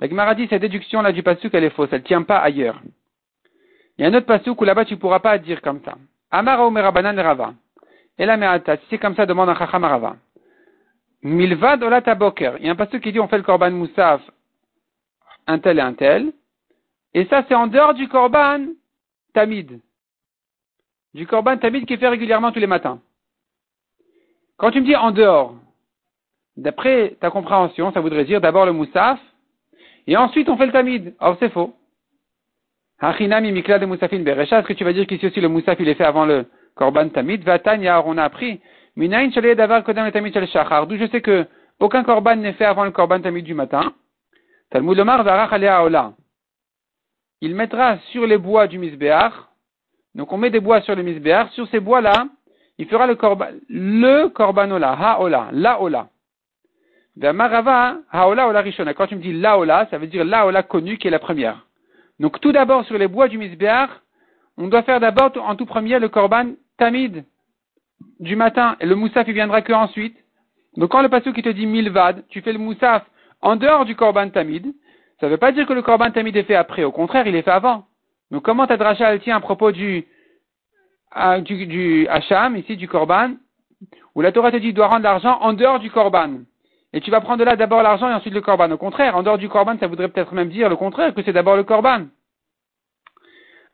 La 0.00 0.08
Gemara 0.08 0.34
dit 0.34 0.46
cette 0.48 0.62
déduction 0.62 1.02
là 1.02 1.12
du 1.12 1.22
pasuk 1.22 1.52
elle 1.52 1.64
est 1.64 1.70
fausse, 1.70 1.90
elle 1.92 2.02
tient 2.02 2.22
pas 2.22 2.38
ailleurs. 2.38 2.80
Il 3.98 4.02
y 4.02 4.04
a 4.04 4.08
un 4.08 4.14
autre 4.14 4.26
pasuk 4.26 4.58
où 4.60 4.64
là-bas 4.64 4.86
tu 4.86 4.96
pourras 4.96 5.20
pas 5.20 5.36
dire 5.38 5.60
comme 5.60 5.82
ça. 5.84 5.96
Amara 6.30 6.66
umerabanan 6.66 7.20
rava. 7.20 7.52
Et 8.18 8.26
la 8.26 8.36
me'ata, 8.36 8.76
si 8.76 8.82
c'est 8.90 8.98
comme 8.98 9.14
ça, 9.14 9.26
demande 9.26 9.48
un 9.48 9.54
chacham 9.54 10.16
Milvad 11.22 11.82
olat 11.82 12.14
boker. 12.14 12.56
Il 12.58 12.66
y 12.66 12.68
a 12.68 12.72
un 12.72 12.76
passage 12.76 13.00
qui 13.00 13.12
dit 13.12 13.20
on 13.20 13.28
fait 13.28 13.38
le 13.38 13.42
korban 13.42 13.70
moussaf 13.70 14.20
un 15.48 15.58
tel 15.58 15.78
et 15.78 15.82
un 15.82 15.94
tel. 15.94 16.32
Et 17.14 17.24
ça, 17.26 17.44
c'est 17.48 17.54
en 17.54 17.66
dehors 17.66 17.94
du 17.94 18.06
korban 18.08 18.66
tamid. 19.32 19.80
Du 21.14 21.26
korban 21.26 21.56
tamid 21.56 21.86
qui 21.86 21.94
est 21.94 21.96
fait 21.96 22.08
régulièrement 22.08 22.52
tous 22.52 22.60
les 22.60 22.66
matins. 22.66 23.00
Quand 24.58 24.70
tu 24.70 24.80
me 24.80 24.86
dis 24.86 24.94
en 24.94 25.10
dehors, 25.10 25.56
d'après 26.56 27.16
ta 27.20 27.30
compréhension, 27.30 27.92
ça 27.92 28.00
voudrait 28.00 28.24
dire 28.24 28.40
d'abord 28.40 28.66
le 28.66 28.72
moussaf, 28.72 29.18
et 30.06 30.16
ensuite 30.16 30.48
on 30.48 30.56
fait 30.56 30.66
le 30.66 30.72
tamid. 30.72 31.14
Or, 31.18 31.36
c'est 31.40 31.50
faux. 31.50 31.74
Hachinami 33.00 33.52
mikla 33.52 33.78
de 33.78 33.86
moussafin 33.86 34.18
berecha. 34.20 34.58
Est-ce 34.58 34.68
que 34.68 34.72
tu 34.74 34.84
vas 34.84 34.92
dire 34.92 35.06
qu'ici 35.06 35.26
aussi 35.26 35.40
le 35.40 35.48
moussaf 35.48 35.78
il 35.80 35.88
est 35.88 35.94
fait 35.94 36.04
avant 36.04 36.26
le 36.26 36.46
Korban 36.78 37.08
Tamid, 37.08 37.42
Vatanya, 37.42 38.00
on 38.06 38.16
a 38.18 38.24
appris, 38.24 38.60
Minayin 38.96 39.30
Davar 39.56 39.82
Kodam 39.82 40.10
Tamid 40.12 40.32
Shal 40.32 40.86
d'où 40.86 40.96
je 40.96 41.08
sais 41.08 41.20
que 41.20 41.44
aucun 41.80 42.04
Korban 42.04 42.36
n'est 42.36 42.52
fait 42.52 42.64
avant 42.64 42.84
le 42.84 42.92
Korban 42.92 43.20
Tamid 43.20 43.44
du 43.44 43.52
matin. 43.52 43.92
Talmud 44.70 44.98
Omar 44.98 45.24
Varach 45.24 45.52
Ola. 45.52 46.12
Il 47.40 47.56
mettra 47.56 47.98
sur 48.12 48.26
les 48.26 48.38
bois 48.38 48.68
du 48.68 48.78
Misbéach, 48.78 49.32
donc 50.14 50.32
on 50.32 50.38
met 50.38 50.50
des 50.50 50.60
bois 50.60 50.80
sur 50.82 50.94
le 50.94 51.02
Misbéach, 51.02 51.50
sur 51.50 51.66
ces 51.68 51.80
bois-là, 51.80 52.26
il 52.78 52.86
fera 52.86 53.08
le 53.08 53.16
Korban, 53.16 53.48
le 53.68 54.28
Korbanola, 54.28 54.92
Haola, 54.92 55.48
la 55.52 55.80
Ola. 55.80 56.08
Marava, 57.16 57.96
Haola 58.12 58.46
Ola 58.46 58.60
Rishona. 58.60 58.94
Quand 58.94 59.08
tu 59.08 59.16
me 59.16 59.20
dis 59.20 59.32
la 59.32 59.58
Ola, 59.58 59.88
ça 59.90 59.98
veut 59.98 60.06
dire 60.06 60.24
la 60.24 60.46
Ola 60.46 60.62
connue 60.62 60.96
qui 60.96 61.08
est 61.08 61.10
la 61.10 61.18
première. 61.18 61.66
Donc 62.20 62.40
tout 62.40 62.52
d'abord 62.52 62.84
sur 62.84 62.96
les 62.98 63.08
bois 63.08 63.26
du 63.26 63.36
Misbéach, 63.36 63.90
on 64.56 64.68
doit 64.68 64.82
faire 64.82 65.00
d'abord 65.00 65.32
en 65.42 65.56
tout 65.56 65.66
premier 65.66 65.98
le 65.98 66.08
Korban 66.08 66.54
tamid 66.78 67.24
du 68.20 68.36
matin, 68.36 68.76
et 68.80 68.86
le 68.86 68.94
moussaf 68.94 69.26
il 69.28 69.34
viendra 69.34 69.62
que 69.62 69.72
ensuite. 69.72 70.16
Donc 70.76 70.90
quand 70.90 71.02
le 71.02 71.08
passage 71.08 71.32
qui 71.34 71.42
te 71.42 71.48
dit 71.48 71.66
milvad, 71.66 72.24
tu 72.28 72.40
fais 72.40 72.52
le 72.52 72.58
moussaf 72.58 73.04
en 73.42 73.56
dehors 73.56 73.84
du 73.84 73.94
korban 73.94 74.30
tamid, 74.30 74.74
ça 75.20 75.26
ne 75.26 75.32
veut 75.32 75.36
pas 75.36 75.52
dire 75.52 75.66
que 75.66 75.72
le 75.72 75.82
korban 75.82 76.10
tamid 76.10 76.36
est 76.36 76.44
fait 76.44 76.54
après. 76.54 76.84
Au 76.84 76.92
contraire, 76.92 77.26
il 77.26 77.34
est 77.34 77.42
fait 77.42 77.50
avant. 77.50 77.84
Donc 78.30 78.44
comment 78.44 78.66
ta 78.66 78.76
dracha 78.76 79.12
elle 79.12 79.20
tient 79.20 79.36
à 79.36 79.40
propos 79.40 79.72
du, 79.72 80.06
du, 81.40 82.06
hacham, 82.08 82.56
ici 82.56 82.76
du 82.76 82.88
korban, 82.88 83.32
où 84.14 84.20
la 84.20 84.32
Torah 84.32 84.52
te 84.52 84.56
dit 84.56 84.72
doit 84.72 84.88
rendre 84.88 85.04
l'argent 85.04 85.38
en 85.40 85.52
dehors 85.52 85.80
du 85.80 85.90
korban. 85.90 86.40
Et 86.92 87.00
tu 87.00 87.10
vas 87.10 87.20
prendre 87.20 87.44
là 87.44 87.56
d'abord 87.56 87.82
l'argent 87.82 88.08
et 88.08 88.14
ensuite 88.14 88.34
le 88.34 88.40
korban. 88.40 88.70
Au 88.70 88.78
contraire, 88.78 89.16
en 89.16 89.22
dehors 89.22 89.38
du 89.38 89.48
korban, 89.48 89.76
ça 89.78 89.86
voudrait 89.86 90.08
peut-être 90.08 90.34
même 90.34 90.48
dire 90.48 90.68
le 90.68 90.76
contraire, 90.76 91.14
que 91.14 91.22
c'est 91.22 91.32
d'abord 91.32 91.56
le 91.56 91.64
korban. 91.64 92.06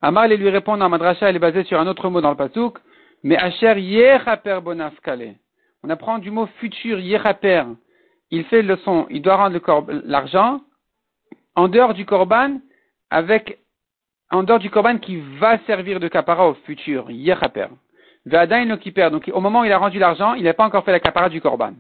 Amar 0.02 0.28
lui 0.28 0.50
répond 0.50 0.76
dans 0.76 0.88
Madrasha, 0.88 1.30
elle 1.30 1.36
est 1.36 1.40
basée 1.40 1.64
sur 1.64 1.80
un 1.80 1.86
autre 1.86 2.10
mot 2.10 2.20
dans 2.20 2.30
le 2.30 2.36
pasouk, 2.36 2.78
mais 3.24 3.36
Asher 3.36 3.80
Yechaper 3.80 4.60
Bonafkale. 4.62 5.34
On 5.82 5.90
apprend 5.90 6.18
du 6.18 6.30
mot 6.30 6.46
futur 6.60 7.00
Yechaper. 7.00 7.64
Il 8.30 8.44
fait 8.44 8.62
le 8.62 8.76
son, 8.76 9.06
il 9.10 9.22
doit 9.22 9.36
rendre 9.36 9.58
l'argent 10.04 10.60
en 11.56 11.68
dehors 11.68 11.94
du 11.94 12.04
korban 12.04 12.60
avec 13.10 13.58
en 14.30 14.42
dehors 14.42 14.58
du 14.58 14.70
korban 14.70 14.98
qui 14.98 15.20
va 15.38 15.58
servir 15.66 16.00
de 16.00 16.08
kapara 16.08 16.48
au 16.48 16.54
futur, 16.66 17.10
yechaper. 17.10 17.68
Ve'adain 18.26 18.76
perd. 18.94 19.12
Donc, 19.12 19.30
au 19.32 19.40
moment 19.40 19.60
où 19.60 19.64
il 19.64 19.72
a 19.72 19.78
rendu 19.78 19.98
l'argent, 19.98 20.34
il 20.34 20.44
n'a 20.44 20.54
pas 20.54 20.64
encore 20.64 20.84
fait 20.84 20.92
la 20.92 21.00
kapara 21.00 21.28
du 21.28 21.40
korban. 21.40 21.74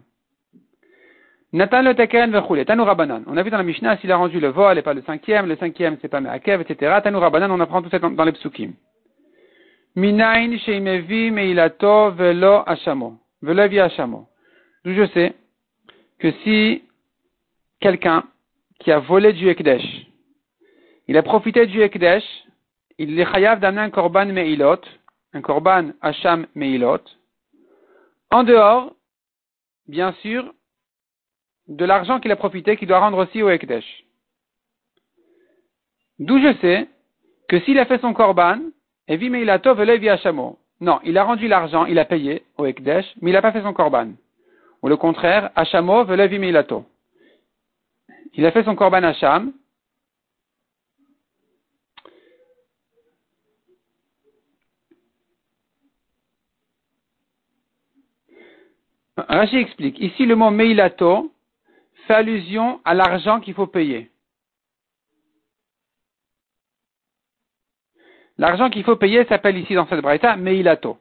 Nathan 1.52 1.82
le 1.82 1.94
teken 1.94 2.30
vechule, 2.30 2.64
tanu 2.64 2.82
rabanan. 2.82 3.22
On 3.26 3.36
a 3.36 3.42
vu 3.42 3.50
dans 3.50 3.58
la 3.58 3.62
Mishnah 3.62 3.96
s'il 3.98 4.10
a 4.10 4.16
rendu 4.16 4.40
le 4.40 4.48
vol 4.48 4.76
et 4.76 4.82
pas 4.82 4.92
le 4.92 5.02
cinquième, 5.02 5.46
le 5.46 5.56
cinquième 5.56 5.96
c'est 6.02 6.08
pas 6.08 6.20
me'akev, 6.20 6.60
etc. 6.60 6.98
Tanu 7.02 7.16
rabanan, 7.16 7.50
on 7.50 7.60
apprend 7.60 7.80
tout 7.80 7.90
ça 7.90 7.98
dans 7.98 8.24
les 8.24 8.32
psukim. 8.32 8.72
Minain 9.96 10.58
sheimevi 10.58 11.30
meilato 11.30 12.10
velo 12.10 12.64
ashamo. 12.66 13.20
Velo 13.42 13.62
ashamo. 13.62 14.28
D'où 14.84 14.92
je 14.92 15.06
sais 15.14 15.34
que 16.18 16.30
si 16.42 16.82
quelqu'un 17.80 18.24
qui 18.80 18.90
a 18.92 18.98
volé 18.98 19.32
du 19.32 19.48
Ekdesh, 19.48 20.06
il 21.08 21.16
a 21.16 21.22
profité 21.22 21.66
du 21.66 21.80
Ekdesh, 21.80 22.24
il 22.98 23.18
est 23.18 23.24
chayav 23.24 23.60
d'amener 23.60 23.82
un 23.82 23.90
korban 23.90 24.26
meilot, 24.26 24.80
un 25.32 25.40
korban 25.40 25.92
hacham 26.00 26.46
meilot, 26.54 27.02
en 28.30 28.42
dehors, 28.42 28.92
bien 29.86 30.12
sûr, 30.22 30.52
de 31.68 31.84
l'argent 31.84 32.20
qu'il 32.20 32.32
a 32.32 32.36
profité, 32.36 32.76
qu'il 32.76 32.88
doit 32.88 33.00
rendre 33.00 33.18
aussi 33.18 33.42
au 33.42 33.48
Ekdesh. 33.48 34.04
D'où 36.18 36.38
je 36.38 36.54
sais 36.60 36.88
que 37.48 37.60
s'il 37.60 37.78
a 37.78 37.86
fait 37.86 38.00
son 38.00 38.12
korban, 38.12 38.60
Non, 40.80 41.00
il 41.04 41.18
a 41.18 41.24
rendu 41.24 41.48
l'argent, 41.48 41.84
il 41.86 41.98
a 41.98 42.04
payé 42.04 42.44
au 42.56 42.66
Ekdesh, 42.66 43.06
mais 43.20 43.30
il 43.30 43.34
n'a 43.34 43.42
pas 43.42 43.52
fait 43.52 43.62
son 43.62 43.72
korban. 43.72 44.12
Ou 44.82 44.88
le 44.88 44.96
contraire, 44.96 45.50
hachamo 45.54 46.04
velevi 46.04 46.38
Meilato. 46.38 46.84
Il 48.34 48.44
a 48.44 48.50
fait 48.50 48.64
son 48.64 48.74
korban 48.74 49.02
hacham, 49.04 49.52
Rachi 59.16 59.56
explique. 59.58 59.98
Ici, 60.00 60.26
le 60.26 60.34
mot 60.34 60.50
meilato 60.50 61.32
fait 62.06 62.14
allusion 62.14 62.80
à 62.84 62.94
l'argent 62.94 63.40
qu'il 63.40 63.54
faut 63.54 63.66
payer. 63.66 64.10
L'argent 68.38 68.70
qu'il 68.70 68.84
faut 68.84 68.96
payer 68.96 69.24
s'appelle 69.26 69.56
ici 69.56 69.74
dans 69.74 69.86
cette 69.86 70.00
braïta 70.00 70.36
meilato. 70.36 70.98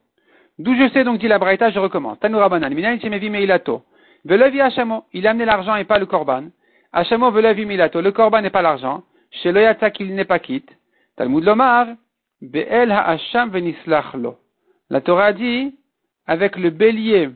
D'où 0.60 0.76
je 0.76 0.90
sais 0.90 1.04
donc, 1.04 1.20
dit 1.20 1.28
la 1.28 1.40
braïta, 1.40 1.72
je 1.72 1.80
recommence. 1.80 2.20
Tanoura 2.20 2.50
banan, 2.50 2.70
minayin 2.74 3.00
shemevi 3.00 3.30
meilato. 3.30 3.84
Velevi 4.26 4.62
hachamo, 4.62 5.06
il 5.14 5.26
a 5.28 5.32
amené 5.32 5.46
l'argent 5.46 5.76
et 5.76 5.86
pas 5.86 6.00
le 6.00 6.06
korban. 6.06 6.46
Hachamo 6.92 7.32
velevi 7.32 7.66
meilato, 7.66 8.02
le 8.02 8.12
korban 8.12 8.42
n'est 8.42 8.52
pas 8.52 8.62
l'argent. 8.62 9.04
Chez 9.32 9.52
loyata 9.52 9.90
qu'il 9.90 10.14
n'est 10.14 10.26
pas 10.26 10.40
quitte. 10.40 10.70
Talmud 11.16 11.44
lomar, 11.44 11.88
be'el 12.42 12.92
ha'asham 12.92 13.50
venislachlo. 13.50 14.38
La 14.90 15.02
Torah 15.02 15.34
dit, 15.34 15.76
avec 16.28 16.56
le 16.56 16.70
bélier 16.70 17.30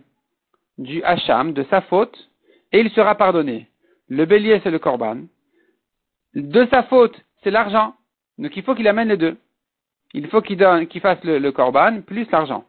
du 0.78 1.02
Hacham, 1.04 1.54
de 1.54 1.64
sa 1.64 1.82
faute, 1.82 2.30
et 2.72 2.80
il 2.80 2.90
sera 2.92 3.16
pardonné. 3.16 3.68
Le 4.10 4.26
bélier, 4.26 4.60
c'est 4.64 4.72
le 4.72 4.80
korban. 4.80 5.22
De 6.36 6.68
sa 6.68 6.84
faute, 6.84 7.20
c'est 7.44 7.52
l'argent. 7.52 7.96
Donc 8.38 8.56
il 8.56 8.64
faut 8.64 8.76
qu'il 8.76 8.88
amène 8.88 9.10
les 9.10 9.18
deux. 9.18 9.38
Il 10.14 10.28
faut 10.28 10.42
qu'il 10.42 10.58
donne, 10.58 10.88
qu'il 10.88 11.02
fasse 11.02 11.24
le, 11.24 11.52
korban 11.52 12.02
plus 12.02 12.30
l'argent. 12.32 12.66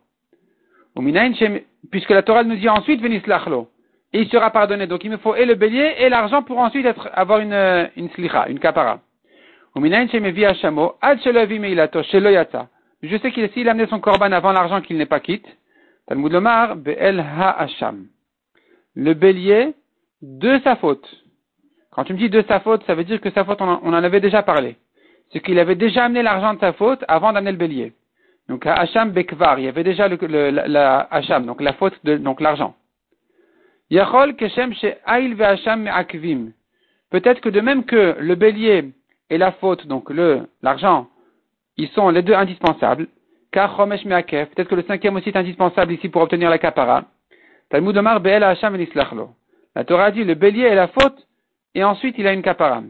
Puisque 1.91 2.11
la 2.11 2.23
Torah 2.23 2.45
nous 2.45 2.57
dit 2.57 2.69
ensuite 2.69 3.01
venis 3.01 3.23
lachlo. 3.27 3.69
Et 4.13 4.23
il 4.23 4.29
sera 4.29 4.51
pardonné. 4.51 4.87
Donc 4.87 5.05
il 5.05 5.11
me 5.11 5.17
faut 5.19 5.35
et 5.35 5.45
le 5.45 5.55
bélier 5.55 5.95
et 5.99 6.09
l'argent 6.09 6.43
pour 6.43 6.59
ensuite 6.59 6.87
être, 6.87 7.09
avoir 7.13 7.41
une, 7.41 7.89
une 7.97 8.11
slicha, 8.11 8.49
une 8.49 8.59
kapara. 8.59 9.01
Je 13.03 13.17
sais 13.17 13.31
qu'il 13.31 13.49
s'il 13.51 13.69
a 13.69 13.71
amené 13.71 13.87
son 13.87 14.01
korban 14.01 14.33
avant 14.33 14.53
l'argent 14.53 14.81
qu'il 14.81 14.97
n'est 14.97 15.07
pas 15.07 15.21
quitte, 15.21 15.47
Talmud 16.09 16.33
Lomar, 16.33 16.77
Be'el 16.77 17.21
Ha'asham. 17.21 18.07
Le 18.95 19.15
bélier 19.15 19.75
de 20.23 20.59
sa 20.65 20.77
faute. 20.77 21.07
Quand 21.93 22.05
tu 22.05 22.13
me 22.13 22.19
dis 22.19 22.31
de 22.31 22.43
sa 22.49 22.61
faute, 22.61 22.83
ça 22.87 22.95
veut 22.95 23.05
dire 23.05 23.21
que 23.21 23.31
sa 23.31 23.45
faute, 23.45 23.61
on 23.61 23.69
en, 23.69 23.93
avait 23.93 24.21
déjà 24.21 24.43
parlé. 24.43 24.77
C'est 25.33 25.41
qu'il 25.41 25.59
avait 25.59 25.75
déjà 25.75 26.05
amené 26.05 26.23
l'argent 26.23 26.55
de 26.55 26.61
sa 26.61 26.73
faute 26.73 27.05
avant 27.09 27.33
d'amener 27.33 27.53
le 27.53 27.59
bélier. 27.59 27.93
Donc, 28.49 28.65
Hacham 28.65 29.11
Bekvar, 29.11 29.59
il 29.59 29.67
y 29.67 29.69
avait 29.69 29.85
déjà 29.85 30.09
le, 30.09 30.51
la, 30.51 31.01
Hacham, 31.11 31.45
donc 31.45 31.61
la 31.61 31.75
faute 31.75 31.95
de, 32.05 32.17
donc 32.17 32.41
l'argent. 32.41 32.75
Yachol 33.91 34.37
Keshem 34.37 34.75
She 34.75 34.87
Ail 35.07 35.35
Ve'Hacham 35.35 35.83
Me'akvim. 35.83 36.53
Peut-être 37.11 37.41
que 37.41 37.49
de 37.49 37.61
même 37.61 37.85
que 37.85 38.17
le 38.19 38.35
bélier 38.35 38.93
et 39.31 39.39
la 39.39 39.53
faute, 39.53 39.87
donc 39.87 40.11
le, 40.11 40.49
l'argent, 40.63 41.09
ils 41.77 41.89
sont 41.91 42.09
les 42.11 42.23
deux 42.23 42.35
indispensables, 42.35 43.09
car 43.53 43.77
Chomesh 43.77 44.05
Me'akev, 44.05 44.49
peut-être 44.49 44.69
que 44.69 44.75
le 44.75 44.83
cinquième 44.83 45.17
aussi 45.17 45.31
est 45.31 45.37
indispensable 45.37 45.93
ici 45.93 46.09
pour 46.09 46.23
obtenir 46.23 46.51
la 46.51 46.59
kapara. 46.59 47.05
Talmud 47.71 47.97
Omar 47.97 48.21
Be'el 48.21 48.45
Hacham 48.45 48.77
La 49.75 49.85
Torah 49.85 50.11
dit 50.11 50.25
le 50.25 50.35
bélier 50.35 50.65
est 50.65 50.75
la 50.75 50.89
faute, 50.89 51.27
et 51.75 51.85
ensuite 51.85 52.17
il 52.19 52.27
a 52.27 52.33
une 52.33 52.43
kapara. 52.43 52.83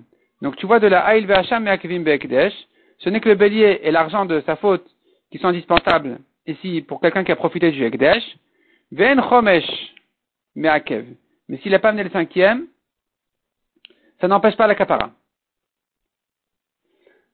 Donc 0.42 0.57
tu 0.57 0.66
vois 0.66 0.80
de 0.80 0.87
la 0.87 1.00
Haïl 1.00 1.26
Ve'Hacham 1.26 1.64
Me'akevim 1.64 2.00
Be'ekdesh, 2.00 2.52
ce 2.99 3.09
n'est 3.09 3.21
que 3.21 3.28
le 3.28 3.35
bélier 3.35 3.80
et 3.83 3.90
l'argent 3.90 4.25
de 4.25 4.40
sa 4.47 4.57
faute 4.57 4.87
qui 5.30 5.38
sont 5.38 5.49
indispensables 5.49 6.18
ici 6.47 6.83
pour 6.83 7.00
quelqu'un 7.00 7.25
qui 7.25 7.33
a 7.33 7.37
profité 7.37 7.71
du 7.71 7.85
Ekdesh. 7.85 8.25
Ve'en 8.92 9.23
Chomesh 9.28 9.68
Me'akev. 10.57 11.07
Mais 11.49 11.59
s'il 11.59 11.73
n'a 11.73 11.78
pas 11.78 11.90
amené 11.90 12.04
le 12.04 12.11
cinquième, 12.11 12.66
ça 14.21 14.28
n'empêche 14.28 14.57
pas 14.57 14.66
la 14.66 14.75
kapara. 14.75 15.11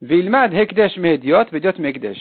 Ve'ilmad 0.00 0.52
Hekdesh 0.52 0.96
Me'ediot, 0.96 1.44
Ve'ediot 1.50 1.78
Me'ekdesh. 1.78 2.20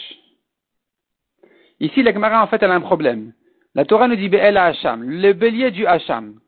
Ici, 1.80 2.02
la 2.02 2.12
Gemara, 2.12 2.42
en 2.42 2.46
fait, 2.46 2.62
elle 2.62 2.70
a 2.70 2.74
un 2.74 2.80
problème. 2.80 3.32
La 3.74 3.84
Torah 3.84 4.06
nous 4.06 4.16
dit 4.16 4.28
Be'el 4.28 4.56
Hacham, 4.56 5.02
le 5.02 5.32
bélier 5.32 5.70
du 5.72 5.86
Hacham. 5.86 6.38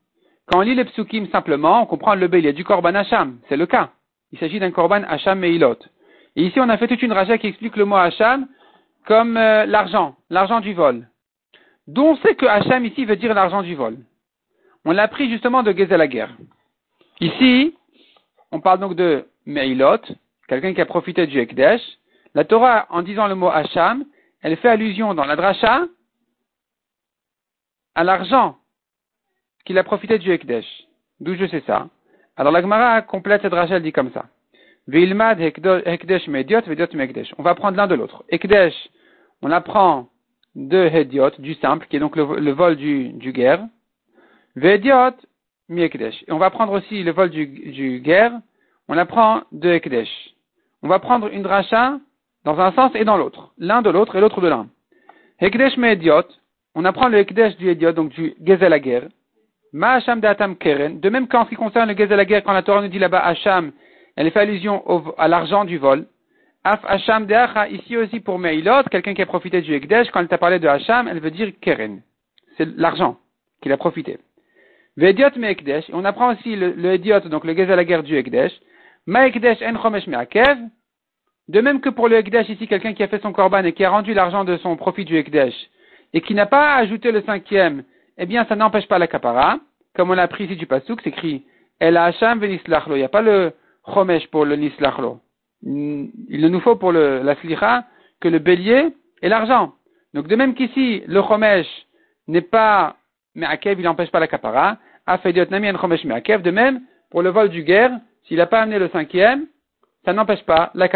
Quand 0.47 0.59
on 0.59 0.63
lit 0.63 0.77
les 0.77 0.85
psukim 0.85 1.27
simplement, 1.31 1.83
on 1.83 1.87
comprend 1.87 2.15
le 2.15 2.29
bélier 2.29 2.53
du 2.53 2.65
Korban 2.65 2.95
Hacham. 2.95 3.41
C'est 3.49 3.57
le 3.57 3.67
cas. 3.67 3.91
Il 4.33 4.39
s'agit 4.39 4.59
d'un 4.59 4.71
Korban 4.71 5.03
Hacham 5.05 5.39
Meilot. 5.39 5.79
Et 6.35 6.45
ici, 6.45 6.61
on 6.61 6.69
a 6.69 6.77
fait 6.77 6.89
toute 6.89 7.03
une 7.03 7.13
raja 7.13 7.39
qui 7.39 7.47
explique 7.47 7.77
le 7.77 7.85
mot 7.85 7.97
Hacham 7.97 8.47
comme 9.07 9.37
euh, 9.37 9.65
l'argent, 9.67 10.17
l'argent 10.31 10.61
du 10.61 10.75
vol. 10.75 11.09
D'où 11.87 12.03
on 12.03 12.17
sait 12.17 12.35
que 12.35 12.47
Hacham 12.47 12.85
ici 12.85 13.05
veut 13.05 13.17
dire 13.17 13.33
l'argent 13.35 13.63
du 13.63 13.75
vol. 13.75 13.99
On 14.85 14.93
l'a 14.93 15.09
pris 15.09 15.31
justement 15.31 15.63
de 15.63 15.73
Gezel 15.73 16.37
Ici, 17.21 17.75
on 18.53 18.61
parle 18.61 18.81
donc 18.81 18.95
de 18.95 19.27
Meilot, 19.47 19.99
quelqu'un 20.49 20.75
qui 20.75 20.81
a 20.81 20.87
profité 20.87 21.27
du 21.27 21.39
Ekdesh. 21.39 21.81
La 22.35 22.45
Torah, 22.45 22.87
en 22.91 23.03
disant 23.03 23.29
le 23.29 23.35
mot 23.35 23.49
Hacham, 23.49 24.05
elle 24.43 24.57
fait 24.57 24.69
allusion 24.69 25.15
dans 25.15 25.25
la 25.25 25.37
dracha 25.37 25.87
à 27.95 28.05
l'argent 28.05 28.59
qu'il 29.65 29.79
a 29.79 29.85
profité 29.85 30.19
du 30.19 30.31
Ekdesh. 30.31 30.67
D'où 31.21 31.35
je 31.35 31.47
sais 31.47 31.63
ça. 31.67 31.89
Alors 32.37 32.53
la 32.53 32.61
Gemara 32.61 33.03
complète 33.03 33.43
cette 33.43 33.51
dracha, 33.51 33.77
elle 33.77 33.83
dit 33.83 33.93
comme 33.93 34.13
ça. 34.13 34.27
Vilmad 34.89 35.41
Ekdesh 35.41 36.29
Mediot, 36.29 36.61
Mekdesh. 36.95 37.35
On 37.39 37.43
va 37.43 37.55
prendre 37.55 37.77
l'un 37.77 37.87
de 37.87 37.95
l'autre. 37.95 38.25
Ekdesh, 38.29 38.75
on 39.43 39.51
apprend 39.51 40.09
de 40.55 40.87
Hediot, 40.87 41.33
du 41.39 41.55
simple, 41.55 41.87
qui 41.89 41.97
est 41.97 42.01
donc 42.01 42.17
le, 42.17 42.53
vol 42.53 42.77
du, 42.77 43.09
du 43.11 43.33
guerre. 43.33 43.65
On 44.57 46.39
va 46.39 46.51
prendre 46.51 46.73
aussi 46.73 47.03
le 47.03 47.13
vol 47.13 47.31
du, 47.31 47.47
du 47.47 48.01
guerre, 48.01 48.33
on 48.89 48.97
apprend 48.97 49.43
de 49.53 49.71
Ekdesh. 49.71 50.35
On 50.83 50.89
va 50.89 50.99
prendre 50.99 51.29
une 51.29 51.43
dracha 51.43 51.99
dans 52.45 52.59
un 52.61 52.73
sens 52.73 52.93
et 52.95 53.05
dans 53.05 53.17
l'autre, 53.17 53.53
l'un 53.59 53.83
de 53.83 53.91
l'autre 53.91 54.17
et 54.17 54.21
l'autre 54.21 54.41
de 54.41 54.49
l'un. 54.49 54.69
Hekdesh 55.41 55.77
on 56.75 56.85
apprend 56.85 57.09
le 57.09 57.19
Hekdesh 57.19 57.57
du 57.57 57.71
Ediot, 57.71 57.93
donc 57.93 58.11
du 58.11 58.35
Gezel. 58.45 58.73
Ma 58.73 58.77
Hacham 58.77 59.09
de 59.73 61.01
de 61.01 61.09
même 61.11 61.29
qu'en 61.29 61.45
ce 61.45 61.51
qui 61.51 61.57
concerne 61.57 61.91
le 61.91 61.97
Gezel 61.97 62.21
Ager, 62.21 62.43
quand 62.45 62.53
la 62.53 62.63
Torah 62.63 62.83
nous 62.83 62.89
dit 62.89 62.99
là-bas 62.99 63.21
Hacham, 63.21 63.73
elle 64.17 64.31
fait 64.31 64.41
allusion 64.41 64.83
à 65.19 65.29
l'argent 65.29 65.65
du 65.65 65.79
vol. 65.79 66.07
Af 66.65 66.81
Hacham 66.85 67.27
de 67.27 67.75
ici 67.75 67.97
aussi 67.97 68.21
pour 68.21 68.39
Meilot, 68.39 68.85
quelqu'un 68.91 69.15
qui 69.15 69.23
a 69.23 69.27
profité 69.27 69.61
du 69.61 69.75
Hekdesh, 69.75 70.11
quand 70.11 70.21
elle 70.21 70.29
t'a 70.29 70.39
parlé 70.39 70.59
de 70.59 70.67
Hacham, 70.67 71.09
elle 71.09 71.21
veut 71.21 71.31
dire 71.31 71.53
Keren. 71.61 72.03
C'est 72.57 72.77
l'argent 72.77 73.19
qu'il 73.63 73.73
a 73.73 73.77
profité. 73.77 74.19
Vediot 74.97 75.37
me 75.37 75.49
ekdesh. 75.49 75.85
On 75.93 76.05
apprend 76.05 76.33
aussi 76.33 76.57
le, 76.57 76.73
le 76.73 77.29
donc 77.29 77.45
le 77.45 77.55
gezel 77.55 77.85
guerre 77.85 78.03
du 78.03 78.17
ekdesh. 78.17 78.53
Ma 79.07 79.27
ekdesh 79.27 79.61
en 79.63 79.77
chomesh 79.83 80.07
me'akev. 80.07 80.59
De 81.49 81.61
même 81.61 81.81
que 81.81 81.91
pour 81.91 82.09
le 82.09 82.17
ekdesh 82.17 82.49
ici, 82.49 82.67
quelqu'un 82.67 82.95
qui 82.95 83.03
a 83.03 83.09
fait 83.09 83.21
son 83.21 83.33
korban 83.33 83.65
et 83.65 83.73
qui 83.73 83.85
a 83.85 83.91
rendu 83.91 84.15
l'argent 84.15 84.45
de 84.45 84.57
son 84.57 84.77
profit 84.77 85.05
du 85.05 85.17
ekdesh 85.17 85.55
et 86.15 86.21
qui 86.23 86.35
n'a 86.35 86.47
pas 86.47 86.77
ajouté 86.77 87.13
le 87.13 87.23
cinquième, 87.23 87.85
eh 88.19 88.27
bien, 88.27 88.45
ça 88.47 88.57
n'empêche 88.57 88.89
pas 88.89 88.99
la 88.99 89.07
kapara. 89.07 89.59
Comme 89.95 90.11
on 90.11 90.15
l'a 90.15 90.23
appris 90.23 90.45
ici 90.45 90.57
du 90.57 90.67
pasuk, 90.67 91.01
c'est 91.03 91.11
écrit 91.11 91.45
El 91.81 91.97
Hacham 91.97 92.39
venislachlo. 92.39 92.95
Il 92.97 92.99
n'y 92.99 93.05
a 93.05 93.09
pas 93.09 93.23
le 93.23 93.53
chomesh 93.93 94.27
pour 94.29 94.45
le 94.45 94.57
nislachlo. 94.57 95.21
Il 95.63 96.11
ne 96.31 96.49
nous 96.49 96.61
faut 96.61 96.77
pour 96.77 96.93
le, 96.93 97.23
la 97.23 97.35
slicha 97.37 97.85
que 98.21 98.29
le 98.29 98.39
bélier 98.39 98.89
et 99.23 99.29
l'argent. 99.29 99.73
Donc 100.15 100.29
de 100.29 100.37
même 100.37 100.55
qu'ici, 100.55 101.03
le 101.07 101.23
chomesh 101.23 101.67
n'est 102.29 102.41
pas 102.41 102.97
me'akev, 103.35 103.79
il 103.79 103.85
n'empêche 103.85 104.11
pas 104.11 104.21
la 104.21 104.29
me'akev. 106.05 106.43
De 106.43 106.51
même, 106.51 106.83
pour 107.11 107.23
le 107.23 107.31
vol 107.31 107.49
du 107.49 107.63
guerre, 107.63 107.93
s'il 108.25 108.39
n'a 108.39 108.47
pas 108.47 108.63
amené 108.63 108.79
le 108.79 108.89
cinquième, 108.89 109.47
ça 110.05 110.13
n'empêche 110.13 110.43
pas 110.45 110.71
la 110.75 110.89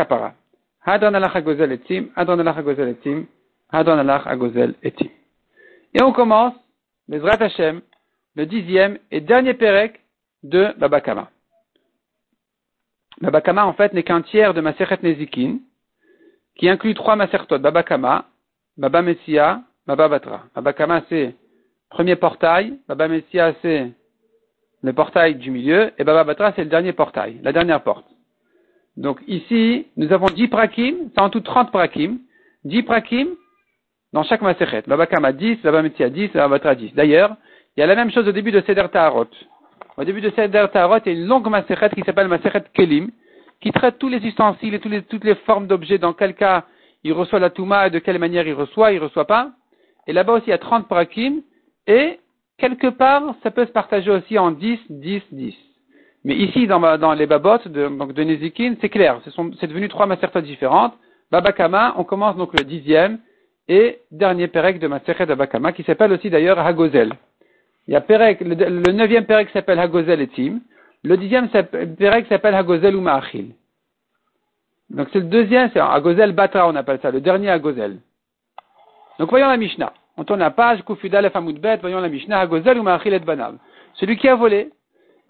agozel 0.86 1.72
etim, 1.72 2.06
etim, 2.16 3.26
etim. 4.82 5.08
Et 5.92 6.02
on 6.02 6.12
commence, 6.12 6.54
Bezrat 7.10 7.42
Hashem, 7.42 7.80
le 8.36 8.46
dixième 8.46 8.96
et 9.10 9.20
dernier 9.20 9.54
perek 9.54 10.00
de 10.44 10.72
Babakama. 10.78 11.28
Babakama, 13.20 13.66
en 13.66 13.72
fait, 13.72 13.92
n'est 13.92 14.04
qu'un 14.04 14.22
tiers 14.22 14.54
de 14.54 14.60
Maseret 14.60 15.00
Nezikin, 15.02 15.58
qui 16.54 16.68
inclut 16.68 16.94
trois 16.94 17.16
Masertot, 17.16 17.58
Babakama, 17.58 18.26
Baba 18.76 19.02
Messia, 19.02 19.60
Baba 19.88 20.06
Batra. 20.06 20.44
Babakama, 20.54 21.02
c'est 21.08 21.34
premier 21.88 22.14
portail, 22.14 22.78
Baba 22.86 23.08
Messia, 23.08 23.56
c'est 23.60 23.90
le 24.80 24.92
portail 24.92 25.34
du 25.34 25.50
milieu, 25.50 25.90
et 25.98 26.04
Baba 26.04 26.22
Batra, 26.22 26.52
c'est 26.54 26.62
le 26.62 26.70
dernier 26.70 26.92
portail, 26.92 27.40
la 27.42 27.52
dernière 27.52 27.82
porte. 27.82 28.06
Donc 28.96 29.20
ici, 29.26 29.88
nous 29.96 30.12
avons 30.12 30.26
dix 30.26 30.46
prakim, 30.46 31.10
c'est 31.12 31.20
en 31.20 31.28
tout 31.28 31.40
trente 31.40 31.72
prakim, 31.72 32.18
dix 32.62 32.84
prakim 32.84 33.30
dans 34.12 34.22
chaque 34.24 34.42
Maseret. 34.42 34.82
Babakama 34.86 35.32
10, 35.32 35.62
Baba 35.62 35.82
Messia 35.82 36.08
10, 36.08 36.32
Baba 36.32 36.48
Batra 36.48 36.74
10. 36.74 36.94
D'ailleurs, 36.94 37.36
il 37.76 37.80
y 37.80 37.82
a 37.82 37.86
la 37.86 37.94
même 37.94 38.10
chose 38.10 38.26
au 38.26 38.32
début 38.32 38.50
de 38.50 38.60
Seder 38.62 38.86
Taharot. 38.92 39.28
Au 39.96 40.04
début 40.04 40.20
de 40.20 40.30
Seder 40.30 40.66
Taharot, 40.72 40.98
il 41.06 41.12
y 41.12 41.16
a 41.16 41.18
une 41.18 41.26
longue 41.26 41.48
Maseret 41.48 41.90
qui 41.90 42.02
s'appelle 42.02 42.28
Maseret 42.28 42.64
Kelim, 42.74 43.10
qui 43.60 43.70
traite 43.72 43.98
tous 43.98 44.08
les 44.08 44.18
ustensiles 44.18 44.74
et 44.74 44.80
toutes 44.80 45.24
les 45.24 45.34
formes 45.46 45.66
d'objets, 45.66 45.98
dans 45.98 46.12
quel 46.12 46.34
cas 46.34 46.64
il 47.04 47.12
reçoit 47.12 47.38
la 47.38 47.50
Touma 47.50 47.86
et 47.86 47.90
de 47.90 47.98
quelle 47.98 48.18
manière 48.18 48.46
il 48.46 48.54
reçoit, 48.54 48.92
il 48.92 48.98
reçoit 48.98 49.26
pas. 49.26 49.50
Et 50.06 50.12
là-bas 50.12 50.34
aussi, 50.34 50.46
il 50.46 50.50
y 50.50 50.54
a 50.54 50.58
30 50.58 50.88
prakim, 50.88 51.42
et 51.86 52.18
quelque 52.58 52.88
part, 52.88 53.34
ça 53.42 53.50
peut 53.50 53.66
se 53.66 53.70
partager 53.70 54.10
aussi 54.10 54.38
en 54.38 54.50
10, 54.50 54.78
10, 54.90 55.22
10. 55.30 55.54
Mais 56.24 56.34
ici, 56.36 56.66
dans, 56.66 57.14
les 57.14 57.26
babotes 57.26 57.68
de, 57.68 57.88
donc 57.88 58.12
de 58.12 58.22
Nezikin, 58.22 58.74
c'est 58.80 58.90
clair, 58.90 59.20
c'est 59.24 59.66
devenu 59.66 59.88
trois 59.88 60.06
Masertot 60.06 60.42
différentes. 60.42 60.94
Babakama, 61.30 61.94
on 61.96 62.04
commence 62.04 62.36
donc 62.36 62.58
le 62.58 62.64
dixième 62.64 63.18
et 63.70 64.00
dernier 64.10 64.48
Perek 64.48 64.80
de 64.80 64.88
Maseret 64.88 65.26
Babakama, 65.26 65.70
qui 65.72 65.84
s'appelle 65.84 66.12
aussi 66.12 66.28
d'ailleurs 66.28 66.58
Hagozel. 66.58 67.12
Il 67.86 67.94
y 67.94 67.96
a 67.96 68.00
Perek, 68.00 68.40
le, 68.40 68.92
neuvième 68.92 69.26
Perek 69.26 69.48
s'appelle 69.50 69.78
Hagozel 69.78 70.20
et 70.20 70.26
Tim. 70.26 70.58
Le 71.04 71.16
dixième 71.16 71.48
Perek 71.48 72.26
s'appelle 72.26 72.56
Hagozel 72.56 72.96
ou 72.96 73.00
Maachil. 73.00 73.52
Donc 74.90 75.06
c'est 75.12 75.20
le 75.20 75.26
deuxième, 75.26 75.70
c'est 75.72 75.78
Hagozel 75.78 76.32
Batra, 76.32 76.68
on 76.68 76.74
appelle 76.74 76.98
ça, 77.00 77.12
le 77.12 77.20
dernier 77.20 77.48
Hagozel. 77.48 78.00
Donc 79.20 79.30
voyons 79.30 79.46
la 79.46 79.56
Mishnah. 79.56 79.92
On 80.16 80.24
tourne 80.24 80.40
la 80.40 80.50
page, 80.50 80.82
Kufidal 80.84 81.30
Bet, 81.60 81.76
voyons 81.76 82.00
la 82.00 82.08
Mishnah, 82.08 82.40
Hagozel 82.40 82.76
ou 82.76 82.82
Maachil 82.82 83.14
et 83.14 83.20
Banav. 83.20 83.54
Celui 83.94 84.16
qui 84.16 84.26
a 84.26 84.34
volé 84.34 84.70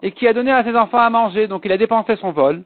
et 0.01 0.13
qui 0.13 0.27
a 0.27 0.33
donné 0.33 0.51
à 0.51 0.63
ses 0.63 0.75
enfants 0.75 0.97
à 0.97 1.11
manger, 1.11 1.47
donc 1.47 1.61
il 1.65 1.71
a 1.71 1.77
dépensé 1.77 2.15
son 2.15 2.31
vol, 2.31 2.63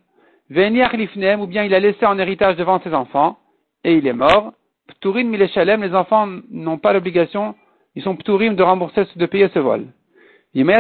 Veniach 0.49 0.93
Lifnem, 0.93 1.41
ou 1.41 1.47
bien 1.47 1.65
il 1.65 1.75
a 1.75 1.81
laissé 1.81 2.05
en 2.05 2.17
héritage 2.17 2.55
devant 2.55 2.79
ses 2.79 2.93
enfants, 2.93 3.37
et 3.83 3.95
il 3.95 4.07
est 4.07 4.13
mort. 4.13 4.53
Pturim 4.87 5.29
Mileshalem, 5.29 5.81
les 5.81 5.93
enfants 5.93 6.27
n'ont 6.49 6.77
pas 6.77 6.93
l'obligation 6.93 7.55
ils 7.95 8.03
sont 8.03 8.15
ptourim 8.15 8.55
de 8.55 8.63
rembourser, 8.63 9.05
de 9.15 9.25
payer 9.25 9.49
ce 9.53 9.59
vol. 9.59 9.85
Mais 10.53 10.73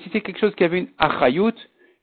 si 0.00 0.10
c'est 0.12 0.20
quelque 0.20 0.38
chose 0.38 0.54
qui 0.54 0.64
avait 0.64 0.78
une 0.78 0.88
achayut, 0.98 1.54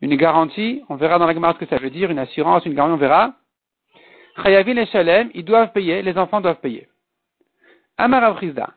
une 0.02 0.16
garantie, 0.16 0.84
on 0.90 0.96
verra 0.96 1.18
dans 1.18 1.26
la 1.26 1.34
Gemara 1.34 1.54
ce 1.54 1.60
que 1.60 1.66
ça 1.66 1.78
veut 1.78 1.90
dire, 1.90 2.12
une 2.12 2.20
assurance, 2.20 2.66
une 2.66 2.74
garantie, 2.74 2.94
on 2.94 2.98
verra. 2.98 3.34
Chayavin 4.44 4.78
et 4.78 4.86
Shalem, 4.86 5.32
ils 5.34 5.46
doivent 5.46 5.72
payer, 5.72 6.02
les 6.02 6.18
enfants 6.18 6.42
doivent 6.42 6.60
payer. 6.60 6.88
Amar 7.98 8.24
Avrizda. 8.24 8.72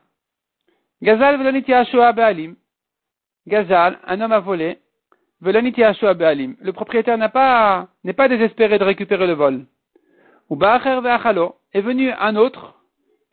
Gazal 1.01 1.37
veloniti 1.37 1.71
be'alim. 1.71 2.55
Gazal, 3.47 3.99
un 4.07 4.21
homme 4.21 4.31
a 4.31 4.39
volé. 4.39 4.79
Le 5.41 6.71
propriétaire 6.71 7.17
n'a 7.17 7.29
pas, 7.29 7.87
n'est 8.03 8.13
pas 8.13 8.29
désespéré 8.29 8.79
de 8.79 8.83
récupérer 8.83 9.27
le 9.27 9.33
vol. 9.33 9.65
Ou 10.49 10.55
ba'acher 10.55 11.01
ve'achalo. 11.01 11.55
Est 11.73 11.81
venu 11.81 12.11
un 12.11 12.35
autre, 12.35 12.75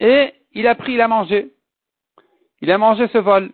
et 0.00 0.34
il 0.52 0.66
a 0.66 0.74
pris, 0.74 0.94
il 0.94 1.00
a 1.00 1.08
mangé. 1.08 1.52
Il 2.60 2.70
a 2.72 2.78
mangé 2.78 3.06
ce 3.08 3.18
vol. 3.18 3.50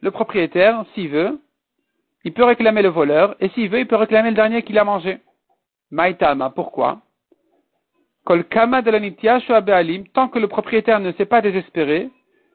Le 0.00 0.08
propriétaire, 0.10 0.84
s'il 0.94 1.08
veut, 1.10 1.38
il 2.24 2.32
peut 2.32 2.44
réclamer 2.44 2.80
le 2.80 2.88
voleur, 2.88 3.36
et 3.40 3.50
s'il 3.50 3.68
veut, 3.68 3.80
il 3.80 3.86
peut 3.86 3.96
réclamer 3.96 4.30
le 4.30 4.36
dernier 4.36 4.62
qu'il 4.62 4.78
a 4.78 4.84
mangé. 4.84 5.18
Maïtama, 5.90 6.48
pourquoi? 6.50 7.02
Tant 8.24 8.38
que 10.28 10.38
le 10.38 10.48
propriétaire 10.48 11.00
ne 11.00 11.12
s'est 11.12 11.26
pas 11.26 11.42
désespéré, 11.42 12.10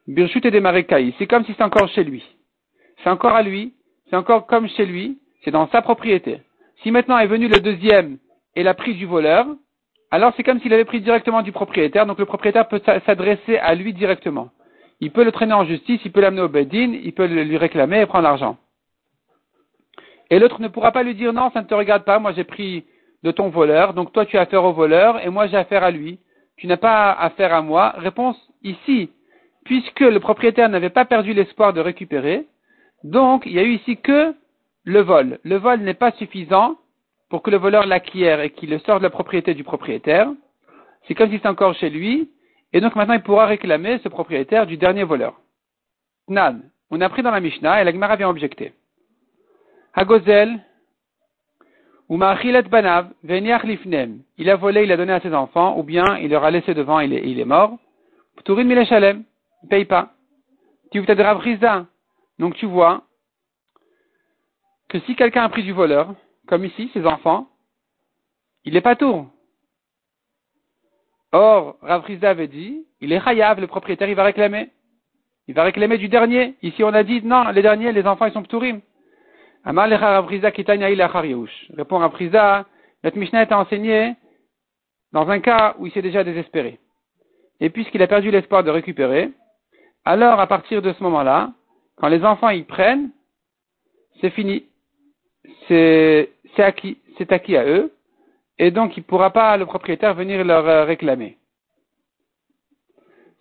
Birchut 0.07 0.41
et 0.43 1.13
c'est 1.17 1.27
comme 1.27 1.45
si 1.45 1.53
c'est 1.53 1.63
encore 1.63 1.87
chez 1.89 2.03
lui. 2.03 2.23
C'est 3.03 3.09
encore 3.09 3.35
à 3.35 3.43
lui, 3.43 3.73
c'est 4.11 4.17
encore 4.17 4.45
comme 4.45 4.67
chez 4.67 4.85
lui, 4.85 5.19
c'est 5.43 5.51
dans 5.51 5.69
sa 5.69 5.81
propriété. 5.81 6.41
Si 6.83 6.91
maintenant 6.91 7.17
est 7.17 7.27
venu 7.27 7.47
le 7.47 7.61
deuxième 7.61 8.17
et 8.57 8.61
l'a 8.61 8.73
pris 8.73 8.93
du 8.93 9.05
voleur, 9.05 9.47
alors 10.11 10.33
c'est 10.35 10.43
comme 10.43 10.59
s'il 10.59 10.73
avait 10.73 10.83
pris 10.83 10.99
directement 10.99 11.41
du 11.41 11.53
propriétaire, 11.53 12.05
donc 12.05 12.19
le 12.19 12.25
propriétaire 12.25 12.67
peut 12.67 12.81
s'adresser 13.05 13.57
à 13.57 13.73
lui 13.73 13.93
directement. 13.93 14.49
Il 14.99 15.11
peut 15.11 15.23
le 15.23 15.31
traîner 15.31 15.53
en 15.53 15.63
justice, 15.63 16.01
il 16.03 16.11
peut 16.11 16.19
l'amener 16.19 16.41
au 16.41 16.49
bedin, 16.49 16.93
il 17.01 17.13
peut 17.13 17.25
lui 17.25 17.55
réclamer 17.55 18.01
et 18.01 18.05
prendre 18.05 18.25
l'argent. 18.25 18.57
Et 20.29 20.39
l'autre 20.39 20.61
ne 20.61 20.67
pourra 20.67 20.91
pas 20.91 21.03
lui 21.03 21.15
dire 21.15 21.31
non, 21.31 21.49
ça 21.51 21.61
ne 21.61 21.67
te 21.67 21.73
regarde 21.73 22.03
pas, 22.03 22.19
moi 22.19 22.33
j'ai 22.33 22.43
pris 22.43 22.83
de 23.23 23.31
ton 23.31 23.47
voleur, 23.47 23.93
donc 23.93 24.11
toi 24.11 24.25
tu 24.25 24.37
as 24.37 24.41
affaire 24.41 24.65
au 24.65 24.73
voleur 24.73 25.25
et 25.25 25.29
moi 25.29 25.47
j'ai 25.47 25.57
affaire 25.57 25.85
à 25.85 25.91
lui. 25.91 26.19
Tu 26.57 26.67
n'as 26.67 26.77
pas 26.77 27.13
affaire 27.13 27.53
à 27.53 27.61
moi. 27.61 27.93
Réponse 27.97 28.37
ici, 28.61 29.09
puisque 29.63 30.01
le 30.01 30.19
propriétaire 30.19 30.67
n'avait 30.67 30.89
pas 30.89 31.05
perdu 31.05 31.33
l'espoir 31.33 31.71
de 31.71 31.79
récupérer, 31.79 32.45
donc 33.03 33.45
il 33.45 33.53
y 33.53 33.59
a 33.59 33.63
eu 33.63 33.73
ici 33.73 33.97
que 33.97 34.33
le 34.83 35.01
vol. 35.01 35.39
Le 35.43 35.57
vol 35.57 35.81
n'est 35.81 35.93
pas 35.93 36.11
suffisant 36.13 36.77
pour 37.29 37.41
que 37.41 37.51
le 37.51 37.57
voleur 37.57 37.85
l'acquiert 37.85 38.41
et 38.41 38.51
qu'il 38.51 38.69
le 38.69 38.79
sorte 38.79 38.99
de 38.99 39.03
la 39.03 39.09
propriété 39.09 39.53
du 39.53 39.63
propriétaire. 39.63 40.29
C'est 41.07 41.15
comme 41.15 41.29
si 41.29 41.35
c'était 41.35 41.47
encore 41.47 41.73
chez 41.75 41.89
lui. 41.89 42.29
Et 42.73 42.81
donc 42.81 42.95
maintenant, 42.95 43.13
il 43.15 43.21
pourra 43.21 43.45
réclamer 43.45 43.99
ce 44.03 44.09
propriétaire 44.09 44.65
du 44.65 44.77
dernier 44.77 45.03
voleur. 45.03 45.39
Nan. 46.27 46.69
On 46.89 46.99
a 46.99 47.09
pris 47.09 47.23
dans 47.23 47.31
la 47.31 47.39
Mishnah 47.39 47.81
et 47.81 47.85
la 47.85 47.91
Gemara 47.91 48.17
vient 48.17 48.29
objecter. 48.29 48.73
Hagozel, 49.93 50.59
ou 52.09 52.17
banav, 52.17 53.11
lifnem. 53.23 54.19
Il 54.37 54.49
a 54.49 54.57
volé, 54.57 54.83
il 54.83 54.91
a 54.91 54.97
donné 54.97 55.13
à 55.13 55.21
ses 55.21 55.33
enfants, 55.33 55.77
ou 55.79 55.83
bien 55.83 56.17
il 56.17 56.29
leur 56.29 56.43
a 56.43 56.51
laissé 56.51 56.73
devant, 56.73 56.99
il 56.99 57.13
est, 57.13 57.23
il 57.25 57.39
est 57.39 57.45
mort. 57.45 57.77
Pturin 58.35 58.65
mileshalem. 58.65 59.23
Il 59.63 59.69
paye 59.69 59.85
pas. 59.85 60.11
Tu 60.91 61.01
Donc 62.41 62.55
tu 62.55 62.65
vois, 62.65 63.03
que 64.89 64.99
si 65.01 65.15
quelqu'un 65.15 65.43
a 65.43 65.49
pris 65.49 65.61
du 65.61 65.73
voleur, 65.73 66.15
comme 66.47 66.65
ici, 66.65 66.89
ses 66.91 67.05
enfants, 67.05 67.47
il 68.65 68.73
n'est 68.73 68.81
pas 68.81 68.95
tour. 68.95 69.27
Or, 71.33 71.77
Rav 71.83 72.03
avait 72.23 72.47
dit, 72.47 72.83
il 72.99 73.13
est 73.13 73.23
chayav, 73.23 73.61
le 73.61 73.67
propriétaire, 73.67 74.09
il 74.09 74.15
va 74.15 74.23
réclamer. 74.23 74.71
Il 75.47 75.53
va 75.53 75.61
réclamer 75.61 75.99
du 75.99 76.09
dernier. 76.09 76.55
Ici, 76.63 76.83
on 76.83 76.95
a 76.95 77.03
dit, 77.03 77.21
non, 77.21 77.47
les 77.49 77.61
derniers, 77.61 77.91
les 77.91 78.07
enfants, 78.07 78.25
ils 78.25 78.33
sont 78.33 78.41
ptourim. 78.41 78.81
Amar 79.63 79.87
Rav 79.91 80.25
Répond 80.25 81.99
Rav 81.99 82.65
notre 83.03 83.17
Mishnah 83.17 83.43
est 83.43 83.53
enseigné 83.53 84.15
dans 85.11 85.29
un 85.29 85.41
cas 85.41 85.75
où 85.77 85.85
il 85.85 85.93
s'est 85.93 86.01
déjà 86.01 86.23
désespéré. 86.23 86.79
Et 87.59 87.69
puisqu'il 87.69 88.01
a 88.01 88.07
perdu 88.07 88.31
l'espoir 88.31 88.63
de 88.63 88.71
récupérer, 88.71 89.29
alors 90.05 90.39
à 90.39 90.47
partir 90.47 90.81
de 90.81 90.91
ce 90.91 91.03
moment-là, 91.03 91.53
quand 91.97 92.07
les 92.07 92.23
enfants 92.23 92.49
y 92.49 92.63
prennent, 92.63 93.11
c'est 94.19 94.31
fini. 94.31 94.65
C'est 95.67 96.29
acquis, 96.57 96.97
c'est 97.17 97.31
acquis 97.31 97.55
à 97.55 97.65
eux, 97.65 97.91
et 98.59 98.71
donc 98.71 98.97
il 98.97 99.01
ne 99.01 99.05
pourra 99.05 99.31
pas 99.31 99.55
le 99.57 99.65
propriétaire 99.65 100.13
venir 100.13 100.43
leur 100.43 100.67
euh, 100.67 100.83
réclamer. 100.83 101.37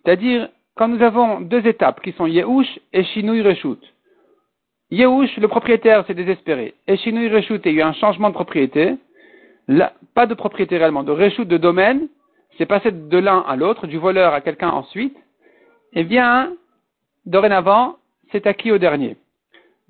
C'est-à-dire, 0.03 0.49
quand 0.75 0.87
nous 0.87 1.03
avons 1.03 1.41
deux 1.41 1.65
étapes 1.67 2.01
qui 2.01 2.11
sont 2.13 2.25
Yehush 2.25 2.79
et 2.93 3.03
Shinui 3.03 3.41
Reshut. 3.41 3.79
Yehush, 4.89 5.37
le 5.37 5.47
propriétaire 5.47 6.05
s'est 6.05 6.13
désespéré, 6.13 6.73
et 6.87 6.97
Shinui 6.97 7.29
Reshut, 7.29 7.61
il 7.65 7.73
y 7.73 7.81
a 7.81 7.85
eu 7.85 7.87
un 7.87 7.93
changement 7.93 8.29
de 8.29 8.33
propriété, 8.33 8.95
pas 10.13 10.25
de 10.25 10.33
propriété 10.33 10.77
réellement, 10.77 11.03
de 11.03 11.11
Reshut 11.11 11.47
de 11.47 11.57
domaine, 11.57 12.07
c'est 12.57 12.65
passé 12.65 12.91
de 12.91 13.17
l'un 13.17 13.39
à 13.39 13.55
l'autre, 13.55 13.87
du 13.87 13.97
voleur 13.97 14.33
à 14.33 14.41
quelqu'un 14.41 14.69
ensuite, 14.69 15.17
eh 15.93 16.03
bien, 16.03 16.53
dorénavant, 17.25 17.97
c'est 18.31 18.47
acquis 18.47 18.71
au 18.71 18.77
dernier. 18.77 19.17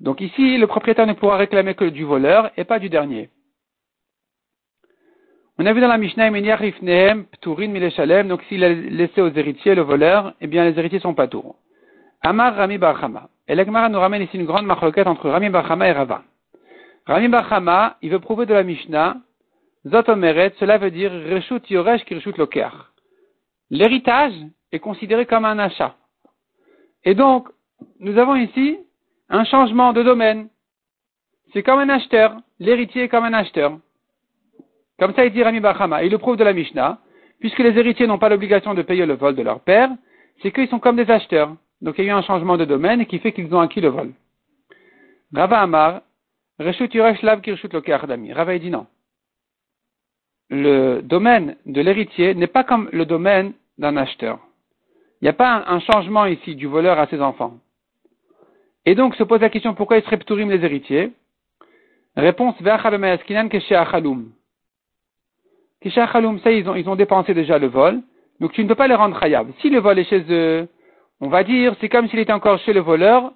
Donc 0.00 0.20
ici, 0.20 0.58
le 0.58 0.66
propriétaire 0.66 1.06
ne 1.06 1.12
pourra 1.12 1.36
réclamer 1.36 1.74
que 1.74 1.84
du 1.84 2.04
voleur 2.04 2.50
et 2.56 2.64
pas 2.64 2.78
du 2.78 2.88
dernier. 2.88 3.30
On 5.58 5.66
a 5.66 5.72
vu 5.72 5.80
dans 5.80 5.88
la 5.88 5.98
Mishnah, 5.98 6.30
donc 8.24 8.42
s'il 8.48 8.64
a 8.64 8.68
laissé 8.70 9.20
aux 9.20 9.30
héritiers 9.30 9.74
le 9.74 9.82
voleur, 9.82 10.34
eh 10.40 10.46
bien 10.46 10.64
les 10.68 10.76
héritiers 10.78 10.98
sont 10.98 11.14
pas 11.14 11.28
tours. 11.28 11.56
Amar 12.22 12.56
Rami 12.56 12.78
Barhama. 12.78 13.28
Et 13.46 13.54
l'Agmara 13.54 13.88
nous 13.88 14.00
ramène 14.00 14.22
ici 14.22 14.36
une 14.36 14.46
grande 14.46 14.66
marloquette 14.66 15.06
entre 15.06 15.28
Rami 15.28 15.50
Barhama 15.50 15.88
et 15.88 15.92
Rava. 15.92 16.22
Rami 17.06 17.28
Barhama, 17.28 17.96
il 18.02 18.10
veut 18.10 18.20
prouver 18.20 18.46
de 18.46 18.54
la 18.54 18.62
Mishnah, 18.62 19.16
Zotomeret, 19.86 20.54
cela 20.58 20.78
veut 20.78 20.92
dire 20.92 21.10
Reshut 21.12 21.68
Yoresh 21.68 22.04
Kirshut 22.04 22.38
Loker. 22.38 22.70
L'héritage 23.70 24.34
est 24.70 24.78
considéré 24.78 25.26
comme 25.26 25.44
un 25.44 25.58
achat. 25.58 25.96
Et 27.04 27.14
donc, 27.14 27.48
nous 28.00 28.18
avons 28.18 28.36
ici 28.36 28.78
un 29.28 29.44
changement 29.44 29.92
de 29.92 30.02
domaine. 30.02 30.48
C'est 31.52 31.62
comme 31.62 31.78
un 31.78 31.88
acheteur. 31.88 32.36
L'héritier 32.58 33.04
est 33.04 33.08
comme 33.08 33.24
un 33.24 33.32
acheteur. 33.32 33.78
Comme 34.98 35.14
ça, 35.14 35.24
il 35.24 35.32
dit 35.32 35.42
Rami 35.42 35.60
Bachama. 35.60 36.04
Il 36.04 36.10
le 36.10 36.18
prouve 36.18 36.36
de 36.36 36.44
la 36.44 36.52
Mishnah. 36.52 36.98
Puisque 37.40 37.58
les 37.58 37.76
héritiers 37.76 38.06
n'ont 38.06 38.18
pas 38.18 38.28
l'obligation 38.28 38.72
de 38.72 38.82
payer 38.82 39.04
le 39.04 39.14
vol 39.14 39.34
de 39.34 39.42
leur 39.42 39.60
père, 39.60 39.90
c'est 40.40 40.52
qu'ils 40.52 40.68
sont 40.68 40.78
comme 40.78 40.96
des 40.96 41.10
acheteurs. 41.10 41.56
Donc 41.80 41.96
il 41.98 42.04
y 42.04 42.08
a 42.08 42.12
eu 42.12 42.14
un 42.14 42.22
changement 42.22 42.56
de 42.56 42.64
domaine 42.64 43.04
qui 43.06 43.18
fait 43.18 43.32
qu'ils 43.32 43.52
ont 43.52 43.60
acquis 43.60 43.80
le 43.80 43.88
vol. 43.88 44.12
Rava 45.34 45.60
Amar, 45.60 46.02
Rava 46.58 48.58
dit 48.58 48.70
non. 48.70 48.86
Le 50.50 51.00
domaine 51.00 51.56
de 51.66 51.80
l'héritier 51.80 52.34
n'est 52.34 52.46
pas 52.46 52.62
comme 52.62 52.88
le 52.92 53.06
domaine 53.06 53.54
d'un 53.78 53.96
acheteur. 53.96 54.38
Il 55.20 55.24
n'y 55.24 55.30
a 55.30 55.32
pas 55.32 55.64
un 55.66 55.80
changement 55.80 56.26
ici 56.26 56.54
du 56.54 56.66
voleur 56.66 56.98
à 56.98 57.06
ses 57.08 57.20
enfants. 57.20 57.54
Et 58.84 58.94
donc 58.94 59.14
se 59.14 59.22
pose 59.22 59.40
la 59.40 59.50
question 59.50 59.74
pourquoi 59.74 59.98
ils 59.98 60.04
seraient 60.04 60.18
ptourim 60.18 60.50
les 60.50 60.64
héritiers? 60.64 61.12
Réponse. 62.16 62.56
Kesheachaloum, 65.82 66.38
ça 66.40 66.52
ils 66.52 66.68
ont, 66.68 66.74
ils 66.74 66.88
ont 66.88 66.96
dépensé 66.96 67.34
déjà 67.34 67.58
le 67.58 67.66
vol, 67.66 68.00
donc 68.40 68.52
tu 68.52 68.62
ne 68.62 68.68
peux 68.68 68.74
pas 68.74 68.86
les 68.86 68.94
rendre 68.94 69.18
khayab. 69.18 69.50
Si 69.60 69.68
le 69.68 69.80
vol 69.80 69.98
est 69.98 70.04
chez 70.04 70.24
eux, 70.30 70.68
on 71.20 71.28
va 71.28 71.42
dire 71.42 71.74
c'est 71.80 71.88
comme 71.88 72.08
s'il 72.08 72.20
était 72.20 72.32
encore 72.32 72.58
chez 72.60 72.72
le 72.72 72.80
voleur, 72.80 73.32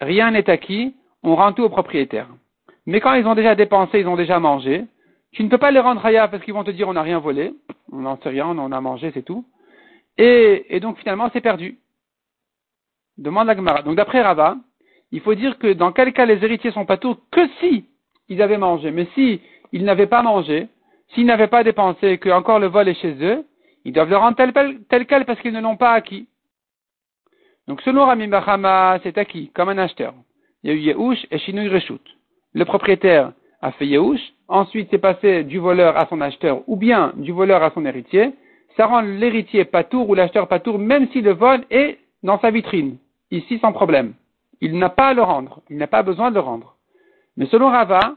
rien 0.00 0.32
n'est 0.32 0.50
acquis, 0.50 0.94
on 1.22 1.36
rend 1.36 1.52
tout 1.52 1.62
au 1.62 1.68
propriétaire. 1.68 2.28
Mais 2.86 3.00
quand 3.00 3.14
ils 3.14 3.26
ont 3.26 3.34
déjà 3.34 3.54
dépensé, 3.54 4.00
ils 4.00 4.08
ont 4.08 4.16
déjà 4.16 4.40
mangé, 4.40 4.84
tu 5.32 5.44
ne 5.44 5.48
peux 5.48 5.58
pas 5.58 5.70
les 5.70 5.80
rendre 5.80 6.02
khayab 6.02 6.30
parce 6.30 6.42
qu'ils 6.42 6.54
vont 6.54 6.64
te 6.64 6.72
dire 6.72 6.88
on 6.88 6.94
n'a 6.94 7.02
rien 7.02 7.20
volé, 7.20 7.54
on 7.92 7.98
n'en 7.98 8.18
sait 8.20 8.28
rien, 8.28 8.46
on 8.46 8.72
a 8.72 8.80
mangé, 8.80 9.10
c'est 9.14 9.22
tout. 9.22 9.44
Et, 10.18 10.66
et 10.70 10.80
donc 10.80 10.98
finalement 10.98 11.30
c'est 11.32 11.40
perdu. 11.40 11.78
Demande 13.18 13.46
la 13.46 13.54
Gemara. 13.54 13.82
Donc 13.82 13.94
d'après 13.94 14.20
Rava, 14.20 14.56
il 15.14 15.20
faut 15.20 15.36
dire 15.36 15.58
que 15.60 15.72
dans 15.72 15.92
quel 15.92 16.12
cas 16.12 16.26
les 16.26 16.44
héritiers 16.44 16.72
sont 16.72 16.86
pas 16.86 16.96
tous 16.96 17.16
que 17.30 17.46
si 17.60 17.84
ils 18.28 18.42
avaient 18.42 18.58
mangé. 18.58 18.90
Mais 18.90 19.06
si 19.14 19.40
ils 19.72 19.84
n'avaient 19.84 20.08
pas 20.08 20.22
mangé, 20.22 20.66
s'ils 21.10 21.24
n'avaient 21.24 21.46
pas 21.46 21.62
dépensé, 21.62 22.18
que 22.18 22.30
encore 22.30 22.58
le 22.58 22.66
vol 22.66 22.88
est 22.88 23.00
chez 23.00 23.14
eux, 23.20 23.44
ils 23.84 23.92
doivent 23.92 24.10
le 24.10 24.16
rendre 24.16 24.36
tel, 24.36 24.52
tel 24.88 25.06
quel 25.06 25.24
parce 25.24 25.40
qu'ils 25.40 25.52
ne 25.52 25.60
l'ont 25.60 25.76
pas 25.76 25.92
acquis. 25.92 26.26
Donc 27.68 27.80
selon 27.82 28.06
Rami 28.06 28.26
Bahama, 28.26 28.98
c'est 29.04 29.16
acquis, 29.16 29.52
comme 29.54 29.68
un 29.68 29.78
acheteur. 29.78 30.14
Il 30.64 30.70
y 30.70 30.72
a 30.72 30.76
eu 30.76 30.80
Yehush 30.80 31.26
et 31.30 31.38
Shinui 31.38 31.68
Reshut. 31.68 32.02
Le 32.52 32.64
propriétaire 32.64 33.30
a 33.62 33.70
fait 33.70 33.86
Yehush, 33.86 34.20
ensuite 34.48 34.88
c'est 34.90 34.98
passé 34.98 35.44
du 35.44 35.58
voleur 35.58 35.96
à 35.96 36.06
son 36.08 36.20
acheteur 36.22 36.64
ou 36.66 36.74
bien 36.74 37.12
du 37.18 37.30
voleur 37.30 37.62
à 37.62 37.70
son 37.70 37.86
héritier. 37.86 38.32
Ça 38.76 38.86
rend 38.86 39.02
l'héritier 39.02 39.64
patour 39.64 40.08
ou 40.08 40.16
l'acheteur 40.16 40.48
patour 40.48 40.80
même 40.80 41.06
si 41.12 41.20
le 41.20 41.34
vol 41.34 41.64
est 41.70 41.98
dans 42.24 42.40
sa 42.40 42.50
vitrine. 42.50 42.96
Ici 43.30 43.60
sans 43.60 43.70
problème. 43.70 44.14
Il 44.60 44.78
n'a 44.78 44.88
pas 44.88 45.08
à 45.08 45.14
le 45.14 45.22
rendre. 45.22 45.60
Il 45.70 45.76
n'a 45.76 45.86
pas 45.86 46.02
besoin 46.02 46.30
de 46.30 46.36
le 46.36 46.40
rendre. 46.40 46.76
Mais 47.36 47.46
selon 47.46 47.68
Rava, 47.68 48.14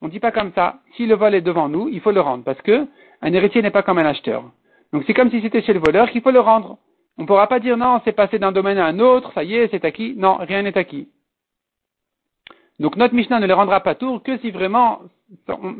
on 0.00 0.06
ne 0.06 0.10
dit 0.10 0.20
pas 0.20 0.32
comme 0.32 0.52
ça. 0.54 0.80
Si 0.96 1.06
le 1.06 1.14
vol 1.14 1.34
est 1.34 1.40
devant 1.40 1.68
nous, 1.68 1.88
il 1.88 2.00
faut 2.00 2.12
le 2.12 2.20
rendre. 2.20 2.44
Parce 2.44 2.60
que 2.62 2.86
un 3.22 3.32
héritier 3.32 3.62
n'est 3.62 3.70
pas 3.70 3.82
comme 3.82 3.98
un 3.98 4.06
acheteur. 4.06 4.44
Donc 4.92 5.04
c'est 5.06 5.14
comme 5.14 5.30
si 5.30 5.40
c'était 5.40 5.62
chez 5.62 5.72
le 5.72 5.80
voleur 5.80 6.10
qu'il 6.10 6.22
faut 6.22 6.30
le 6.30 6.40
rendre. 6.40 6.78
On 7.18 7.22
ne 7.22 7.26
pourra 7.26 7.46
pas 7.48 7.60
dire 7.60 7.76
non, 7.76 8.00
c'est 8.04 8.12
passé 8.12 8.38
d'un 8.38 8.52
domaine 8.52 8.78
à 8.78 8.86
un 8.86 8.98
autre, 8.98 9.32
ça 9.34 9.44
y 9.44 9.54
est, 9.54 9.68
c'est 9.70 9.84
acquis. 9.84 10.14
Non, 10.16 10.36
rien 10.36 10.62
n'est 10.62 10.76
acquis. 10.76 11.08
Donc 12.78 12.96
notre 12.96 13.14
Mishnah 13.14 13.40
ne 13.40 13.46
le 13.46 13.52
rendra 13.52 13.80
pas 13.80 13.94
tour 13.94 14.22
que 14.22 14.38
si 14.38 14.50
vraiment 14.50 15.02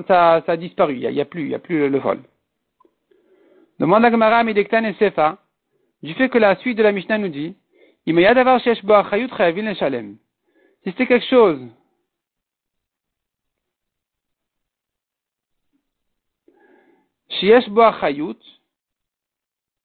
ça, 0.07 0.43
a 0.47 0.57
disparu. 0.57 0.97
Il 0.97 1.11
n'y 1.11 1.21
a, 1.21 1.25
plus, 1.25 1.55
a 1.55 1.59
plus 1.59 1.89
le 1.89 1.99
vol. 1.99 2.21
Demande 3.79 4.05
à 4.05 4.11
Gemara 4.11 4.45
Midektan 4.45 4.85
et 4.85 4.93
Sefa, 4.95 5.39
du 6.03 6.13
fait 6.15 6.29
que 6.29 6.37
la 6.37 6.57
suite 6.57 6.77
de 6.77 6.83
la 6.83 6.93
Mishnah 6.93 7.17
nous 7.17 7.29
dit, 7.29 7.57
si 10.83 10.91
c'était 10.91 11.07
quelque 11.07 11.27
chose 11.27 11.61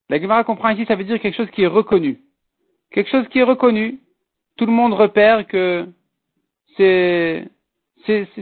la 0.08 0.20
Gemara 0.20 0.44
comprend 0.44 0.68
ici, 0.70 0.84
ça 0.86 0.94
veut 0.94 1.04
dire 1.04 1.20
quelque 1.20 1.36
chose 1.36 1.50
qui 1.50 1.62
est 1.62 1.66
reconnu. 1.66 2.20
Quelque 2.90 3.10
chose 3.10 3.26
qui 3.28 3.38
est 3.38 3.44
reconnu. 3.44 3.98
Tout 4.56 4.66
le 4.66 4.72
monde 4.72 4.92
repère 4.94 5.46
que 5.46 5.86
c'est 6.76 7.48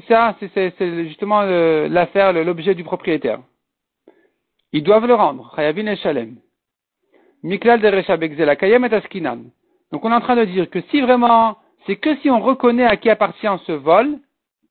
ça, 0.09 0.37
c'est 0.41 1.05
justement 1.07 1.43
l'affaire, 1.43 2.33
l'objet 2.33 2.75
du 2.75 2.85
propriétaire. 2.85 3.41
Ils 4.73 4.83
doivent 4.83 5.07
le 5.07 5.15
rendre. 5.15 5.53
Chayavin 5.55 5.87
et. 5.87 6.35
Miklal 7.43 7.81
de 7.81 8.55
Kayem 8.55 8.85
et 8.85 8.95
Askinan. 8.95 9.45
Donc 9.95 10.05
on 10.05 10.11
est 10.11 10.17
en 10.17 10.21
train 10.21 10.35
de 10.35 10.45
dire 10.45 10.69
que 10.71 10.81
si 10.91 11.01
vraiment, 11.01 11.57
c'est 11.87 11.95
que 11.95 12.17
si 12.17 12.29
on 12.29 12.41
reconnaît 12.41 12.85
à 12.85 12.97
qui 12.97 13.09
appartient 13.11 13.47
ce 13.65 13.71
vol, 13.71 14.19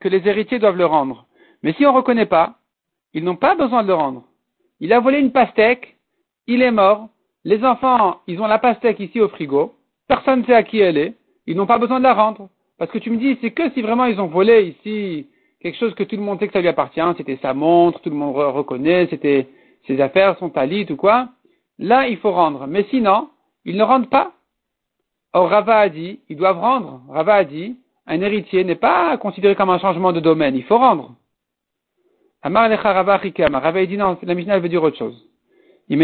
que 0.01 0.09
les 0.09 0.27
héritiers 0.27 0.59
doivent 0.59 0.75
le 0.75 0.85
rendre. 0.85 1.27
Mais 1.61 1.71
si 1.71 1.85
on 1.85 1.93
ne 1.93 1.95
reconnaît 1.95 2.25
pas, 2.25 2.55
ils 3.13 3.23
n'ont 3.23 3.37
pas 3.37 3.55
besoin 3.55 3.83
de 3.83 3.87
le 3.87 3.93
rendre. 3.93 4.23
Il 4.81 4.91
a 4.91 4.99
volé 4.99 5.19
une 5.19 5.31
pastèque, 5.31 5.95
il 6.45 6.61
est 6.61 6.71
mort, 6.71 7.07
les 7.45 7.63
enfants, 7.63 8.19
ils 8.27 8.41
ont 8.41 8.47
la 8.47 8.59
pastèque 8.59 8.99
ici 8.99 9.21
au 9.21 9.29
frigo, 9.29 9.75
personne 10.09 10.41
ne 10.41 10.45
sait 10.45 10.55
à 10.55 10.63
qui 10.63 10.79
elle 10.79 10.97
est, 10.97 11.13
ils 11.47 11.55
n'ont 11.55 11.67
pas 11.67 11.77
besoin 11.77 11.99
de 11.99 12.03
la 12.03 12.13
rendre. 12.13 12.49
Parce 12.77 12.91
que 12.91 12.97
tu 12.97 13.09
me 13.09 13.15
dis, 13.15 13.37
c'est 13.39 13.51
que 13.51 13.69
si 13.69 13.81
vraiment 13.81 14.03
ils 14.03 14.19
ont 14.19 14.27
volé 14.27 14.75
ici 14.77 15.29
quelque 15.61 15.77
chose 15.77 15.95
que 15.95 16.03
tout 16.03 16.17
le 16.17 16.21
monde 16.21 16.39
sait 16.39 16.47
que 16.47 16.53
ça 16.53 16.59
lui 16.59 16.67
appartient, 16.67 16.99
c'était 17.15 17.39
sa 17.41 17.53
montre, 17.53 18.01
tout 18.01 18.09
le 18.09 18.17
monde 18.17 18.35
reconnaît, 18.35 19.07
c'était 19.09 19.47
ses 19.87 20.01
affaires, 20.01 20.37
son 20.39 20.49
talit 20.49 20.85
ou 20.89 20.97
quoi, 20.97 21.29
là 21.79 22.09
il 22.09 22.17
faut 22.17 22.31
rendre. 22.31 22.67
Mais 22.67 22.83
sinon, 22.89 23.29
ils 23.63 23.77
ne 23.77 23.83
rendent 23.83 24.09
pas. 24.09 24.33
Or, 25.33 25.49
Rava 25.49 25.79
a 25.79 25.89
dit, 25.89 26.19
ils 26.29 26.37
doivent 26.37 26.59
rendre. 26.59 27.01
Rava 27.09 27.33
a 27.35 27.43
dit, 27.43 27.75
un 28.05 28.21
héritier 28.21 28.63
n'est 28.63 28.75
pas 28.75 29.17
considéré 29.17 29.55
comme 29.55 29.71
un 29.71 29.79
changement 29.79 30.11
de 30.11 30.19
domaine, 30.19 30.55
il 30.55 30.63
faut 30.63 30.77
rendre. 30.77 31.15
Amar 32.43 32.69
Rava 32.69 33.17
Rava 33.17 33.79
a 33.79 33.85
dit 33.85 33.97
non, 33.97 34.17
la 34.21 34.35
Mishnah 34.35 34.59
veut 34.59 34.69
dire 34.69 34.83
autre 34.83 34.97
chose. 34.97 35.27
Si 35.87 35.95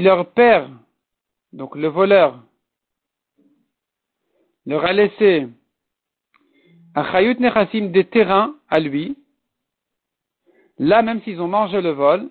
leur 0.00 0.26
père, 0.30 0.70
donc 1.52 1.76
le 1.76 1.88
voleur, 1.88 2.42
leur 4.66 4.84
a 4.84 4.92
laissé 4.92 5.48
chayut 7.12 7.38
nechassim 7.38 7.88
des 7.90 8.04
terrains 8.04 8.54
à 8.68 8.80
lui, 8.80 9.16
là 10.78 11.02
même 11.02 11.20
s'ils 11.22 11.40
ont 11.40 11.48
mangé 11.48 11.80
le 11.80 11.90
vol, 11.90 12.28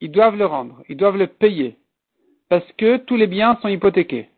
ils 0.00 0.10
doivent 0.10 0.36
le 0.36 0.46
rendre, 0.46 0.82
ils 0.88 0.96
doivent 0.96 1.16
le 1.16 1.26
payer 1.26 1.76
parce 2.48 2.70
que 2.72 2.98
tous 2.98 3.16
les 3.16 3.26
biens 3.26 3.58
sont 3.62 3.68
hypothéqués. 3.68 4.28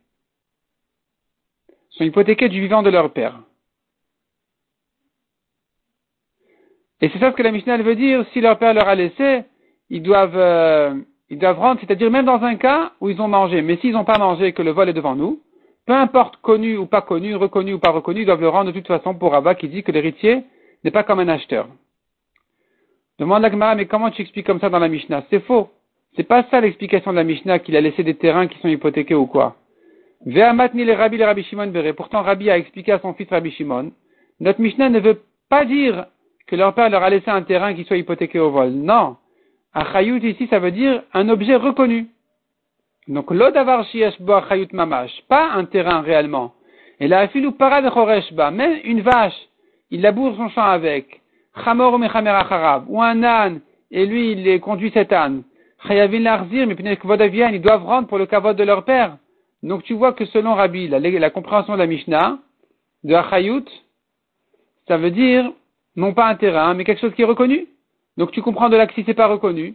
Sont 1.91 2.05
hypothéqués 2.05 2.49
du 2.49 2.61
vivant 2.61 2.83
de 2.83 2.91
leur 2.91 3.13
père. 3.13 3.41
Et 7.01 7.11
c'est 7.11 7.19
ça 7.19 7.31
ce 7.31 7.37
que 7.37 7.43
la 7.43 7.53
Mishnah 7.53 7.77
veut 7.79 7.97
dire, 7.97 8.25
si 8.33 8.41
leur 8.41 8.59
père 8.59 8.73
leur 8.73 8.89
a 8.89 8.95
laissé, 8.95 9.45
ils 9.91 10.03
doivent, 10.03 10.37
euh, 10.37 10.95
ils 11.29 11.39
doivent 11.39 11.59
rendre, 11.59 11.81
c'est-à-dire 11.81 12.11
même 12.11 12.25
dans 12.25 12.43
un 12.43 12.57
cas 12.57 12.93
où 13.01 13.11
ils 13.11 13.21
ont 13.21 13.29
mangé, 13.29 13.61
mais 13.61 13.77
s'ils 13.79 13.93
n'ont 13.93 14.05
pas 14.05 14.19
mangé 14.19 14.53
que 14.53 14.63
le 14.63 14.71
vol 14.71 14.89
est 14.89 14.95
devant 14.95 15.15
nous, 15.15 15.43
peu 15.87 15.93
importe 15.93 16.39
connu 16.39 16.77
ou 16.77 16.87
pas 16.87 17.03
connu, 17.03 17.35
reconnu 17.37 17.75
ou 17.75 17.79
pas 17.79 17.91
reconnu, 17.91 18.23
ils 18.23 18.27
doivent 18.27 18.41
le 18.41 18.49
rendre 18.49 18.73
de 18.73 18.79
toute 18.79 18.89
façon 18.89 19.15
pour 19.15 19.35
Abba 19.35 19.55
qui 19.55 19.69
dit 19.69 19.83
que 19.83 19.93
l'héritier 19.93 20.45
n'est 20.85 20.91
pas 20.91 21.05
comme 21.05 21.21
un 21.21 21.29
acheteur. 21.29 21.69
Demande 23.19 23.45
à 23.45 23.51
Gemara, 23.51 23.75
mais 23.75 23.87
comment 23.87 24.11
tu 24.11 24.23
expliques 24.23 24.47
comme 24.47 24.61
ça 24.61 24.69
dans 24.69 24.79
la 24.79 24.89
Mishnah? 24.89 25.25
C'est 25.31 25.41
faux. 25.41 25.71
C'est 26.17 26.25
pas 26.25 26.45
ça 26.51 26.61
l'explication 26.63 27.11
de 27.11 27.17
la 27.17 27.25
Mishnah 27.25 27.59
qu'il 27.59 27.77
a 27.77 27.81
laissé 27.81 28.03
des 28.03 28.15
terrains 28.15 28.47
qui 28.47 28.59
sont 28.61 28.69
hypothéqués 28.69 29.15
ou 29.15 29.27
quoi. 29.27 29.57
Ve'amatni 30.25 30.85
le 30.85 30.95
Rabbi 30.95 31.19
le 31.19 31.25
Rabbi 31.27 31.45
Shimon. 31.45 31.71
Pourtant, 31.95 32.23
Rabbi 32.23 32.51
a 32.51 32.57
expliqué 32.57 32.93
à 32.93 32.99
son 33.01 33.13
fils 33.13 33.29
Rabbi 33.29 33.51
Shimon. 33.51 33.93
Notre 34.41 34.61
Mishnah 34.61 34.89
ne 34.89 34.99
veut 34.99 35.21
pas 35.51 35.67
dire 35.67 36.07
que 36.47 36.57
leur 36.57 36.75
père 36.75 36.89
leur 36.89 37.03
a 37.03 37.11
laissé 37.11 37.31
un 37.31 37.43
terrain 37.43 37.75
qui 37.75 37.85
soit 37.85 37.99
hypothéqué 37.99 38.39
au 38.39 38.51
vol. 38.51 38.71
Non. 38.71 39.17
Achayut 39.75 40.21
ici, 40.27 40.47
ça 40.49 40.59
veut 40.59 40.71
dire 40.71 41.03
un 41.13 41.29
objet 41.29 41.57
reconnu. 41.57 42.07
Donc, 43.09 43.31
l'odavar 43.31 43.85
bo 44.21 44.33
achayut 44.33 44.69
mamash. 44.73 45.13
Pas 45.29 45.51
un 45.53 45.67
terrain 45.67 46.01
réellement. 46.01 46.55
Et 46.99 47.09
la 47.09 47.29
filou 47.29 47.53
para 47.53 47.83
de 47.83 47.91
choreshba. 47.91 48.51
Même 48.51 48.81
une 48.85 49.03
vache, 49.03 49.37
il 49.91 50.01
laboure 50.01 50.35
son 50.37 50.49
champ 50.49 50.65
avec. 50.65 51.21
Chamor 51.63 51.93
ou 51.93 52.03
acharab. 52.03 52.87
Ou 52.89 53.03
un 53.03 53.23
âne, 53.23 53.61
et 53.91 54.07
lui, 54.07 54.33
il 54.33 54.61
conduit 54.61 54.91
cet 54.93 55.13
âne. 55.13 55.43
Chayavin 55.87 56.21
l'arzir, 56.21 56.67
mais 56.67 56.77
ils 56.79 57.61
doivent 57.61 57.85
rendre 57.85 58.09
pour 58.09 58.19
le 58.19 58.27
kavod 58.27 58.57
de 58.57 58.65
leur 58.65 58.85
père. 58.85 59.19
Donc 59.63 59.83
tu 59.83 59.95
vois 59.95 60.13
que 60.13 60.25
selon 60.27 60.55
Rabbi, 60.55 60.89
la, 60.89 61.31
compréhension 61.31 61.75
de 61.75 61.79
la 61.79 61.87
Mishnah, 61.87 62.39
de 63.05 63.15
Achayut, 63.15 63.65
ça 64.89 64.97
veut 64.97 65.11
dire 65.11 65.53
non 65.97 66.13
pas 66.13 66.27
un 66.27 66.35
terrain, 66.37 66.75
mais 66.75 66.85
quelque 66.85 67.01
chose 67.01 67.15
qui 67.15 67.23
est 67.23 67.27
reconnu. 67.27 67.67
Donc 68.17 68.33
tu 68.33 68.43
comprends 68.43 68.69
de 68.69 68.77
là 68.77 68.87
que 68.87 68.95
si 68.95 69.05
c'est 69.05 69.15
pas 69.15 69.27
reconnu, 69.27 69.75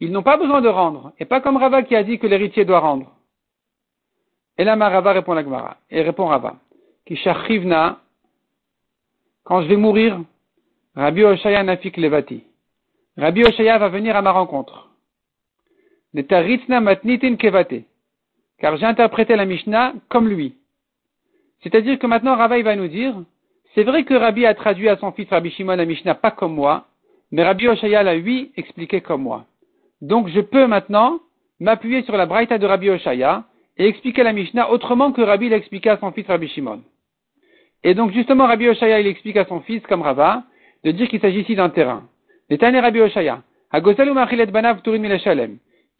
ils 0.00 0.12
n'ont 0.12 0.22
pas 0.22 0.36
besoin 0.36 0.60
de 0.60 0.68
rendre. 0.68 1.12
Et 1.18 1.24
pas 1.24 1.40
comme 1.40 1.56
Rava 1.56 1.82
qui 1.82 1.96
a 1.96 2.02
dit 2.02 2.18
que 2.18 2.26
l'héritier 2.26 2.64
doit 2.64 2.80
rendre. 2.80 3.12
Et 4.56 4.64
là, 4.64 4.76
Rava 4.76 5.12
répond 5.12 5.34
la 5.34 5.42
Gemara. 5.42 5.76
Et 5.90 6.02
répond 6.02 6.26
Rava. 6.26 6.56
Kishachivna, 7.06 8.00
quand 9.44 9.62
je 9.62 9.68
vais 9.68 9.76
mourir, 9.76 10.20
Rabbi 10.94 11.24
Oshaya 11.24 11.62
nafik 11.62 11.96
levati. 11.96 12.44
Rabbi 13.16 13.44
Oshaya 13.44 13.78
va 13.78 13.88
venir 13.88 14.16
à 14.16 14.22
ma 14.22 14.32
rencontre. 14.32 14.87
Kevate. 17.36 17.84
Car 18.58 18.76
j'ai 18.76 18.86
interprété 18.86 19.36
la 19.36 19.44
Mishnah 19.44 19.94
comme 20.08 20.28
lui. 20.28 20.54
C'est-à-dire 21.62 21.98
que 21.98 22.06
maintenant 22.06 22.36
Rava 22.36 22.60
va 22.62 22.76
nous 22.76 22.88
dire, 22.88 23.14
c'est 23.74 23.84
vrai 23.84 24.04
que 24.04 24.14
Rabbi 24.14 24.46
a 24.46 24.54
traduit 24.54 24.88
à 24.88 24.96
son 24.96 25.12
fils 25.12 25.28
Rabbi 25.28 25.50
Shimon 25.50 25.76
la 25.76 25.84
Mishnah 25.84 26.14
pas 26.14 26.30
comme 26.30 26.54
moi, 26.54 26.86
mais 27.30 27.44
Rabbi 27.44 27.68
Oshaya 27.68 28.02
l'a 28.02 28.14
lui 28.16 28.52
expliqué 28.56 29.00
comme 29.00 29.22
moi. 29.22 29.44
Donc 30.00 30.28
je 30.28 30.40
peux 30.40 30.66
maintenant 30.66 31.20
m'appuyer 31.60 32.02
sur 32.02 32.16
la 32.16 32.26
Braïta 32.26 32.58
de 32.58 32.66
Rabbi 32.66 32.90
Oshaya 32.90 33.44
et 33.76 33.86
expliquer 33.86 34.22
la 34.22 34.32
Mishnah 34.32 34.70
autrement 34.70 35.12
que 35.12 35.20
Rabbi 35.20 35.48
l'expliquait 35.48 35.90
à 35.90 35.98
son 35.98 36.12
fils 36.12 36.26
Rabbi 36.26 36.48
Shimon. 36.48 36.82
Et 37.84 37.94
donc 37.94 38.12
justement 38.12 38.46
Rabbi 38.46 38.68
Oshaya 38.68 39.00
il 39.00 39.06
explique 39.06 39.36
à 39.36 39.44
son 39.44 39.60
fils 39.60 39.82
comme 39.82 40.02
Rava 40.02 40.44
de 40.84 40.90
dire 40.90 41.08
qu'il 41.08 41.20
s'agit 41.20 41.40
ici 41.40 41.54
d'un 41.54 41.68
terrain. 41.68 42.08
Rabbi 42.50 43.00
Oshaya. 43.00 43.42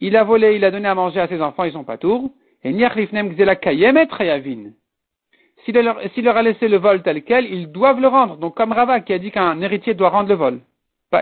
Il 0.01 0.17
a 0.17 0.25
volé, 0.25 0.57
il 0.57 0.65
a 0.65 0.71
donné 0.71 0.89
à 0.89 0.95
manger 0.95 1.21
à 1.21 1.29
ses 1.29 1.43
enfants, 1.43 1.65
ils 1.65 1.73
sont 1.73 1.85
pas 1.85 1.99
tours. 1.99 2.31
Et 2.65 2.73
s'il 5.65 5.75
leur, 5.75 6.37
a 6.37 6.43
laissé 6.43 6.69
le 6.69 6.77
vol 6.77 7.03
tel 7.03 7.23
quel, 7.25 7.47
ils 7.47 7.71
doivent 7.71 8.01
le 8.01 8.09
rendre. 8.09 8.37
Donc 8.37 8.57
comme 8.57 8.73
Rava 8.73 9.01
qui 9.01 9.13
a 9.13 9.19
dit 9.19 9.31
qu'un 9.31 9.61
héritier 9.61 9.95
doit 9.95 10.11
rendre 10.11 10.29
le 10.29 10.35
vol. 10.35 10.61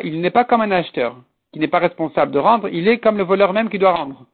il 0.04 0.20
n'est 0.20 0.30
pas 0.30 0.44
comme 0.44 0.60
un 0.60 0.70
acheteur 0.70 1.16
qui 1.52 1.58
n'est 1.58 1.68
pas 1.68 1.78
responsable 1.78 2.32
de 2.32 2.38
rendre, 2.38 2.68
il 2.68 2.86
est 2.88 2.98
comme 2.98 3.16
le 3.16 3.24
voleur 3.24 3.52
même 3.52 3.70
qui 3.70 3.78
doit 3.78 3.94
rendre. 3.94 4.26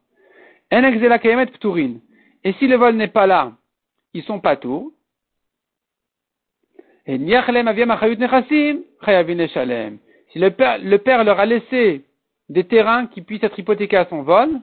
Et 0.72 2.52
si 2.54 2.66
le 2.66 2.76
vol 2.76 2.96
n'est 2.96 3.08
pas 3.08 3.26
là, 3.26 3.52
ils 4.14 4.24
sont 4.24 4.40
pas 4.40 4.56
tours. 4.56 4.90
Et 7.06 7.18
si 7.18 7.24
le 10.38 10.50
père, 10.50 10.78
le 10.78 10.98
père 10.98 11.24
leur 11.24 11.40
a 11.40 11.46
laissé 11.46 12.04
des 12.48 12.64
terrains 12.64 13.06
qui 13.06 13.22
puissent 13.22 13.42
être 13.42 13.58
hypothéqués 13.58 13.96
à 13.96 14.06
son 14.06 14.22
vol, 14.22 14.60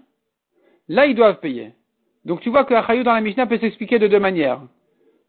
là 0.88 1.06
ils 1.06 1.16
doivent 1.16 1.40
payer. 1.40 1.74
Donc 2.26 2.42
tu 2.42 2.50
vois 2.50 2.66
que 2.66 2.74
Achayou 2.74 3.04
dans 3.04 3.14
la 3.14 3.22
Mishnah 3.22 3.48
peut 3.48 3.58
s'expliquer 3.58 4.00
de 4.00 4.08
deux 4.08 4.20
manières. 4.20 4.62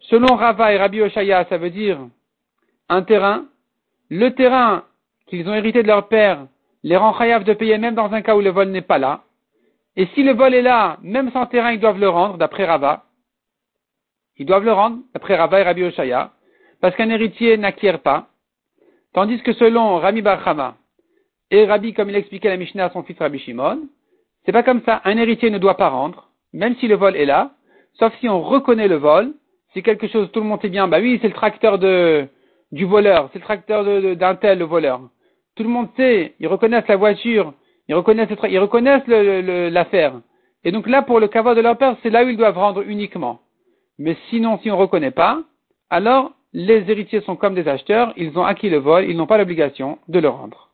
Selon 0.01 0.35
Rava 0.35 0.73
et 0.73 0.79
Rabbi 0.79 1.01
Oshaya, 1.03 1.45
ça 1.47 1.59
veut 1.59 1.71
dire 1.71 1.99
un 2.89 3.03
terrain. 3.03 3.47
Le 4.09 4.31
terrain 4.31 4.85
qu'ils 5.27 5.49
ont 5.49 5.55
hérité 5.55 5.83
de 5.83 5.89
leur 5.89 6.09
père 6.09 6.47
les 6.83 6.97
rend 6.97 7.17
chayav 7.17 7.45
de 7.45 7.53
payer 7.53 7.79
même 7.79 7.95
dans 7.95 8.13
un 8.13 8.23
cas 8.23 8.35
où 8.35 8.41
le 8.41 8.51
vol 8.51 8.69
n'est 8.69 8.81
pas 8.81 8.99
là. 8.99 9.23
Et 9.97 10.07
si 10.15 10.23
le 10.23 10.33
vol 10.33 10.55
est 10.55 10.63
là, 10.63 10.99
même 11.03 11.31
sans 11.33 11.47
terrain, 11.47 11.73
ils 11.73 11.81
doivent 11.81 11.99
le 11.99 12.09
rendre, 12.09 12.39
d'après 12.39 12.65
Rava. 12.65 13.05
Ils 14.39 14.47
doivent 14.47 14.65
le 14.65 14.73
rendre, 14.73 14.99
d'après 15.13 15.37
Rava 15.37 15.61
et 15.61 15.63
Rabbi 15.63 15.85
Oshaya, 15.85 16.33
parce 16.81 16.97
qu'un 16.97 17.11
héritier 17.11 17.57
n'acquiert 17.59 18.01
pas. 18.01 18.29
Tandis 19.13 19.43
que 19.43 19.53
selon 19.53 19.99
Rami 19.99 20.23
Barhama 20.23 20.77
et 21.51 21.65
Rabbi, 21.67 21.93
comme 21.95 22.11
il 22.11 22.17
expliquait 22.17 22.49
la 22.49 22.57
Mishnah 22.57 22.87
à 22.87 22.91
son 22.91 23.03
fils 23.03 23.19
Rabbi 23.19 23.39
Shimon, 23.39 23.89
c'est 24.45 24.53
pas 24.53 24.63
comme 24.63 24.83
ça. 24.85 25.01
Un 25.05 25.17
héritier 25.17 25.51
ne 25.51 25.59
doit 25.59 25.77
pas 25.77 25.89
rendre, 25.89 26.29
même 26.53 26.77
si 26.77 26.89
le 26.89 26.97
vol 26.97 27.17
est 27.17 27.27
là, 27.27 27.53
sauf 27.99 28.13
si 28.21 28.29
on 28.29 28.41
reconnaît 28.41 28.89
le 28.89 28.97
vol. 28.97 29.35
Si 29.73 29.83
quelque 29.83 30.09
chose, 30.09 30.31
tout 30.33 30.41
le 30.41 30.47
monde 30.47 30.61
est 30.65 30.69
bien, 30.69 30.89
bah 30.89 30.99
oui, 31.01 31.19
c'est 31.23 31.29
le 31.29 31.35
tracteur 31.35 31.79
de, 31.79 32.27
du 32.73 32.85
voleur, 32.85 33.31
c'est 33.33 33.39
le 33.39 33.45
tracteur 33.45 33.85
d'un 34.17 34.35
tel, 34.35 34.59
le 34.59 34.65
voleur. 34.65 35.01
Tout 35.55 35.63
le 35.63 35.69
monde 35.69 35.89
sait, 35.97 36.35
ils 36.41 36.49
reconnaissent 36.49 36.89
la 36.89 36.97
voiture, 36.97 37.55
ils 37.89 37.95
reconnaissent, 37.95 38.31
ils 38.49 38.59
reconnaissent 38.59 39.07
l'affaire. 39.07 40.21
Et 40.65 40.73
donc 40.73 40.89
là, 40.89 41.03
pour 41.03 41.21
le 41.21 41.29
caveau 41.29 41.55
de 41.55 41.61
leur 41.61 41.79
père, 41.79 41.97
c'est 42.03 42.11
là 42.11 42.25
où 42.25 42.29
ils 42.29 42.37
doivent 42.37 42.59
rendre 42.59 42.83
uniquement. 42.83 43.41
Mais 43.99 44.17
sinon, 44.29 44.59
si 44.63 44.71
on 44.71 44.77
ne 44.77 44.81
reconnaît 44.81 45.11
pas, 45.11 45.43
alors 45.89 46.33
les 46.53 46.91
héritiers 46.91 47.21
sont 47.21 47.37
comme 47.37 47.55
des 47.55 47.69
acheteurs, 47.69 48.13
ils 48.17 48.37
ont 48.39 48.45
acquis 48.45 48.71
le 48.71 48.79
vol, 48.79 49.05
ils 49.09 49.17
n'ont 49.17 49.27
pas 49.27 49.39
l'obligation 49.39 49.99
de 50.09 50.19
le 50.19 50.29
rendre. 50.29 50.70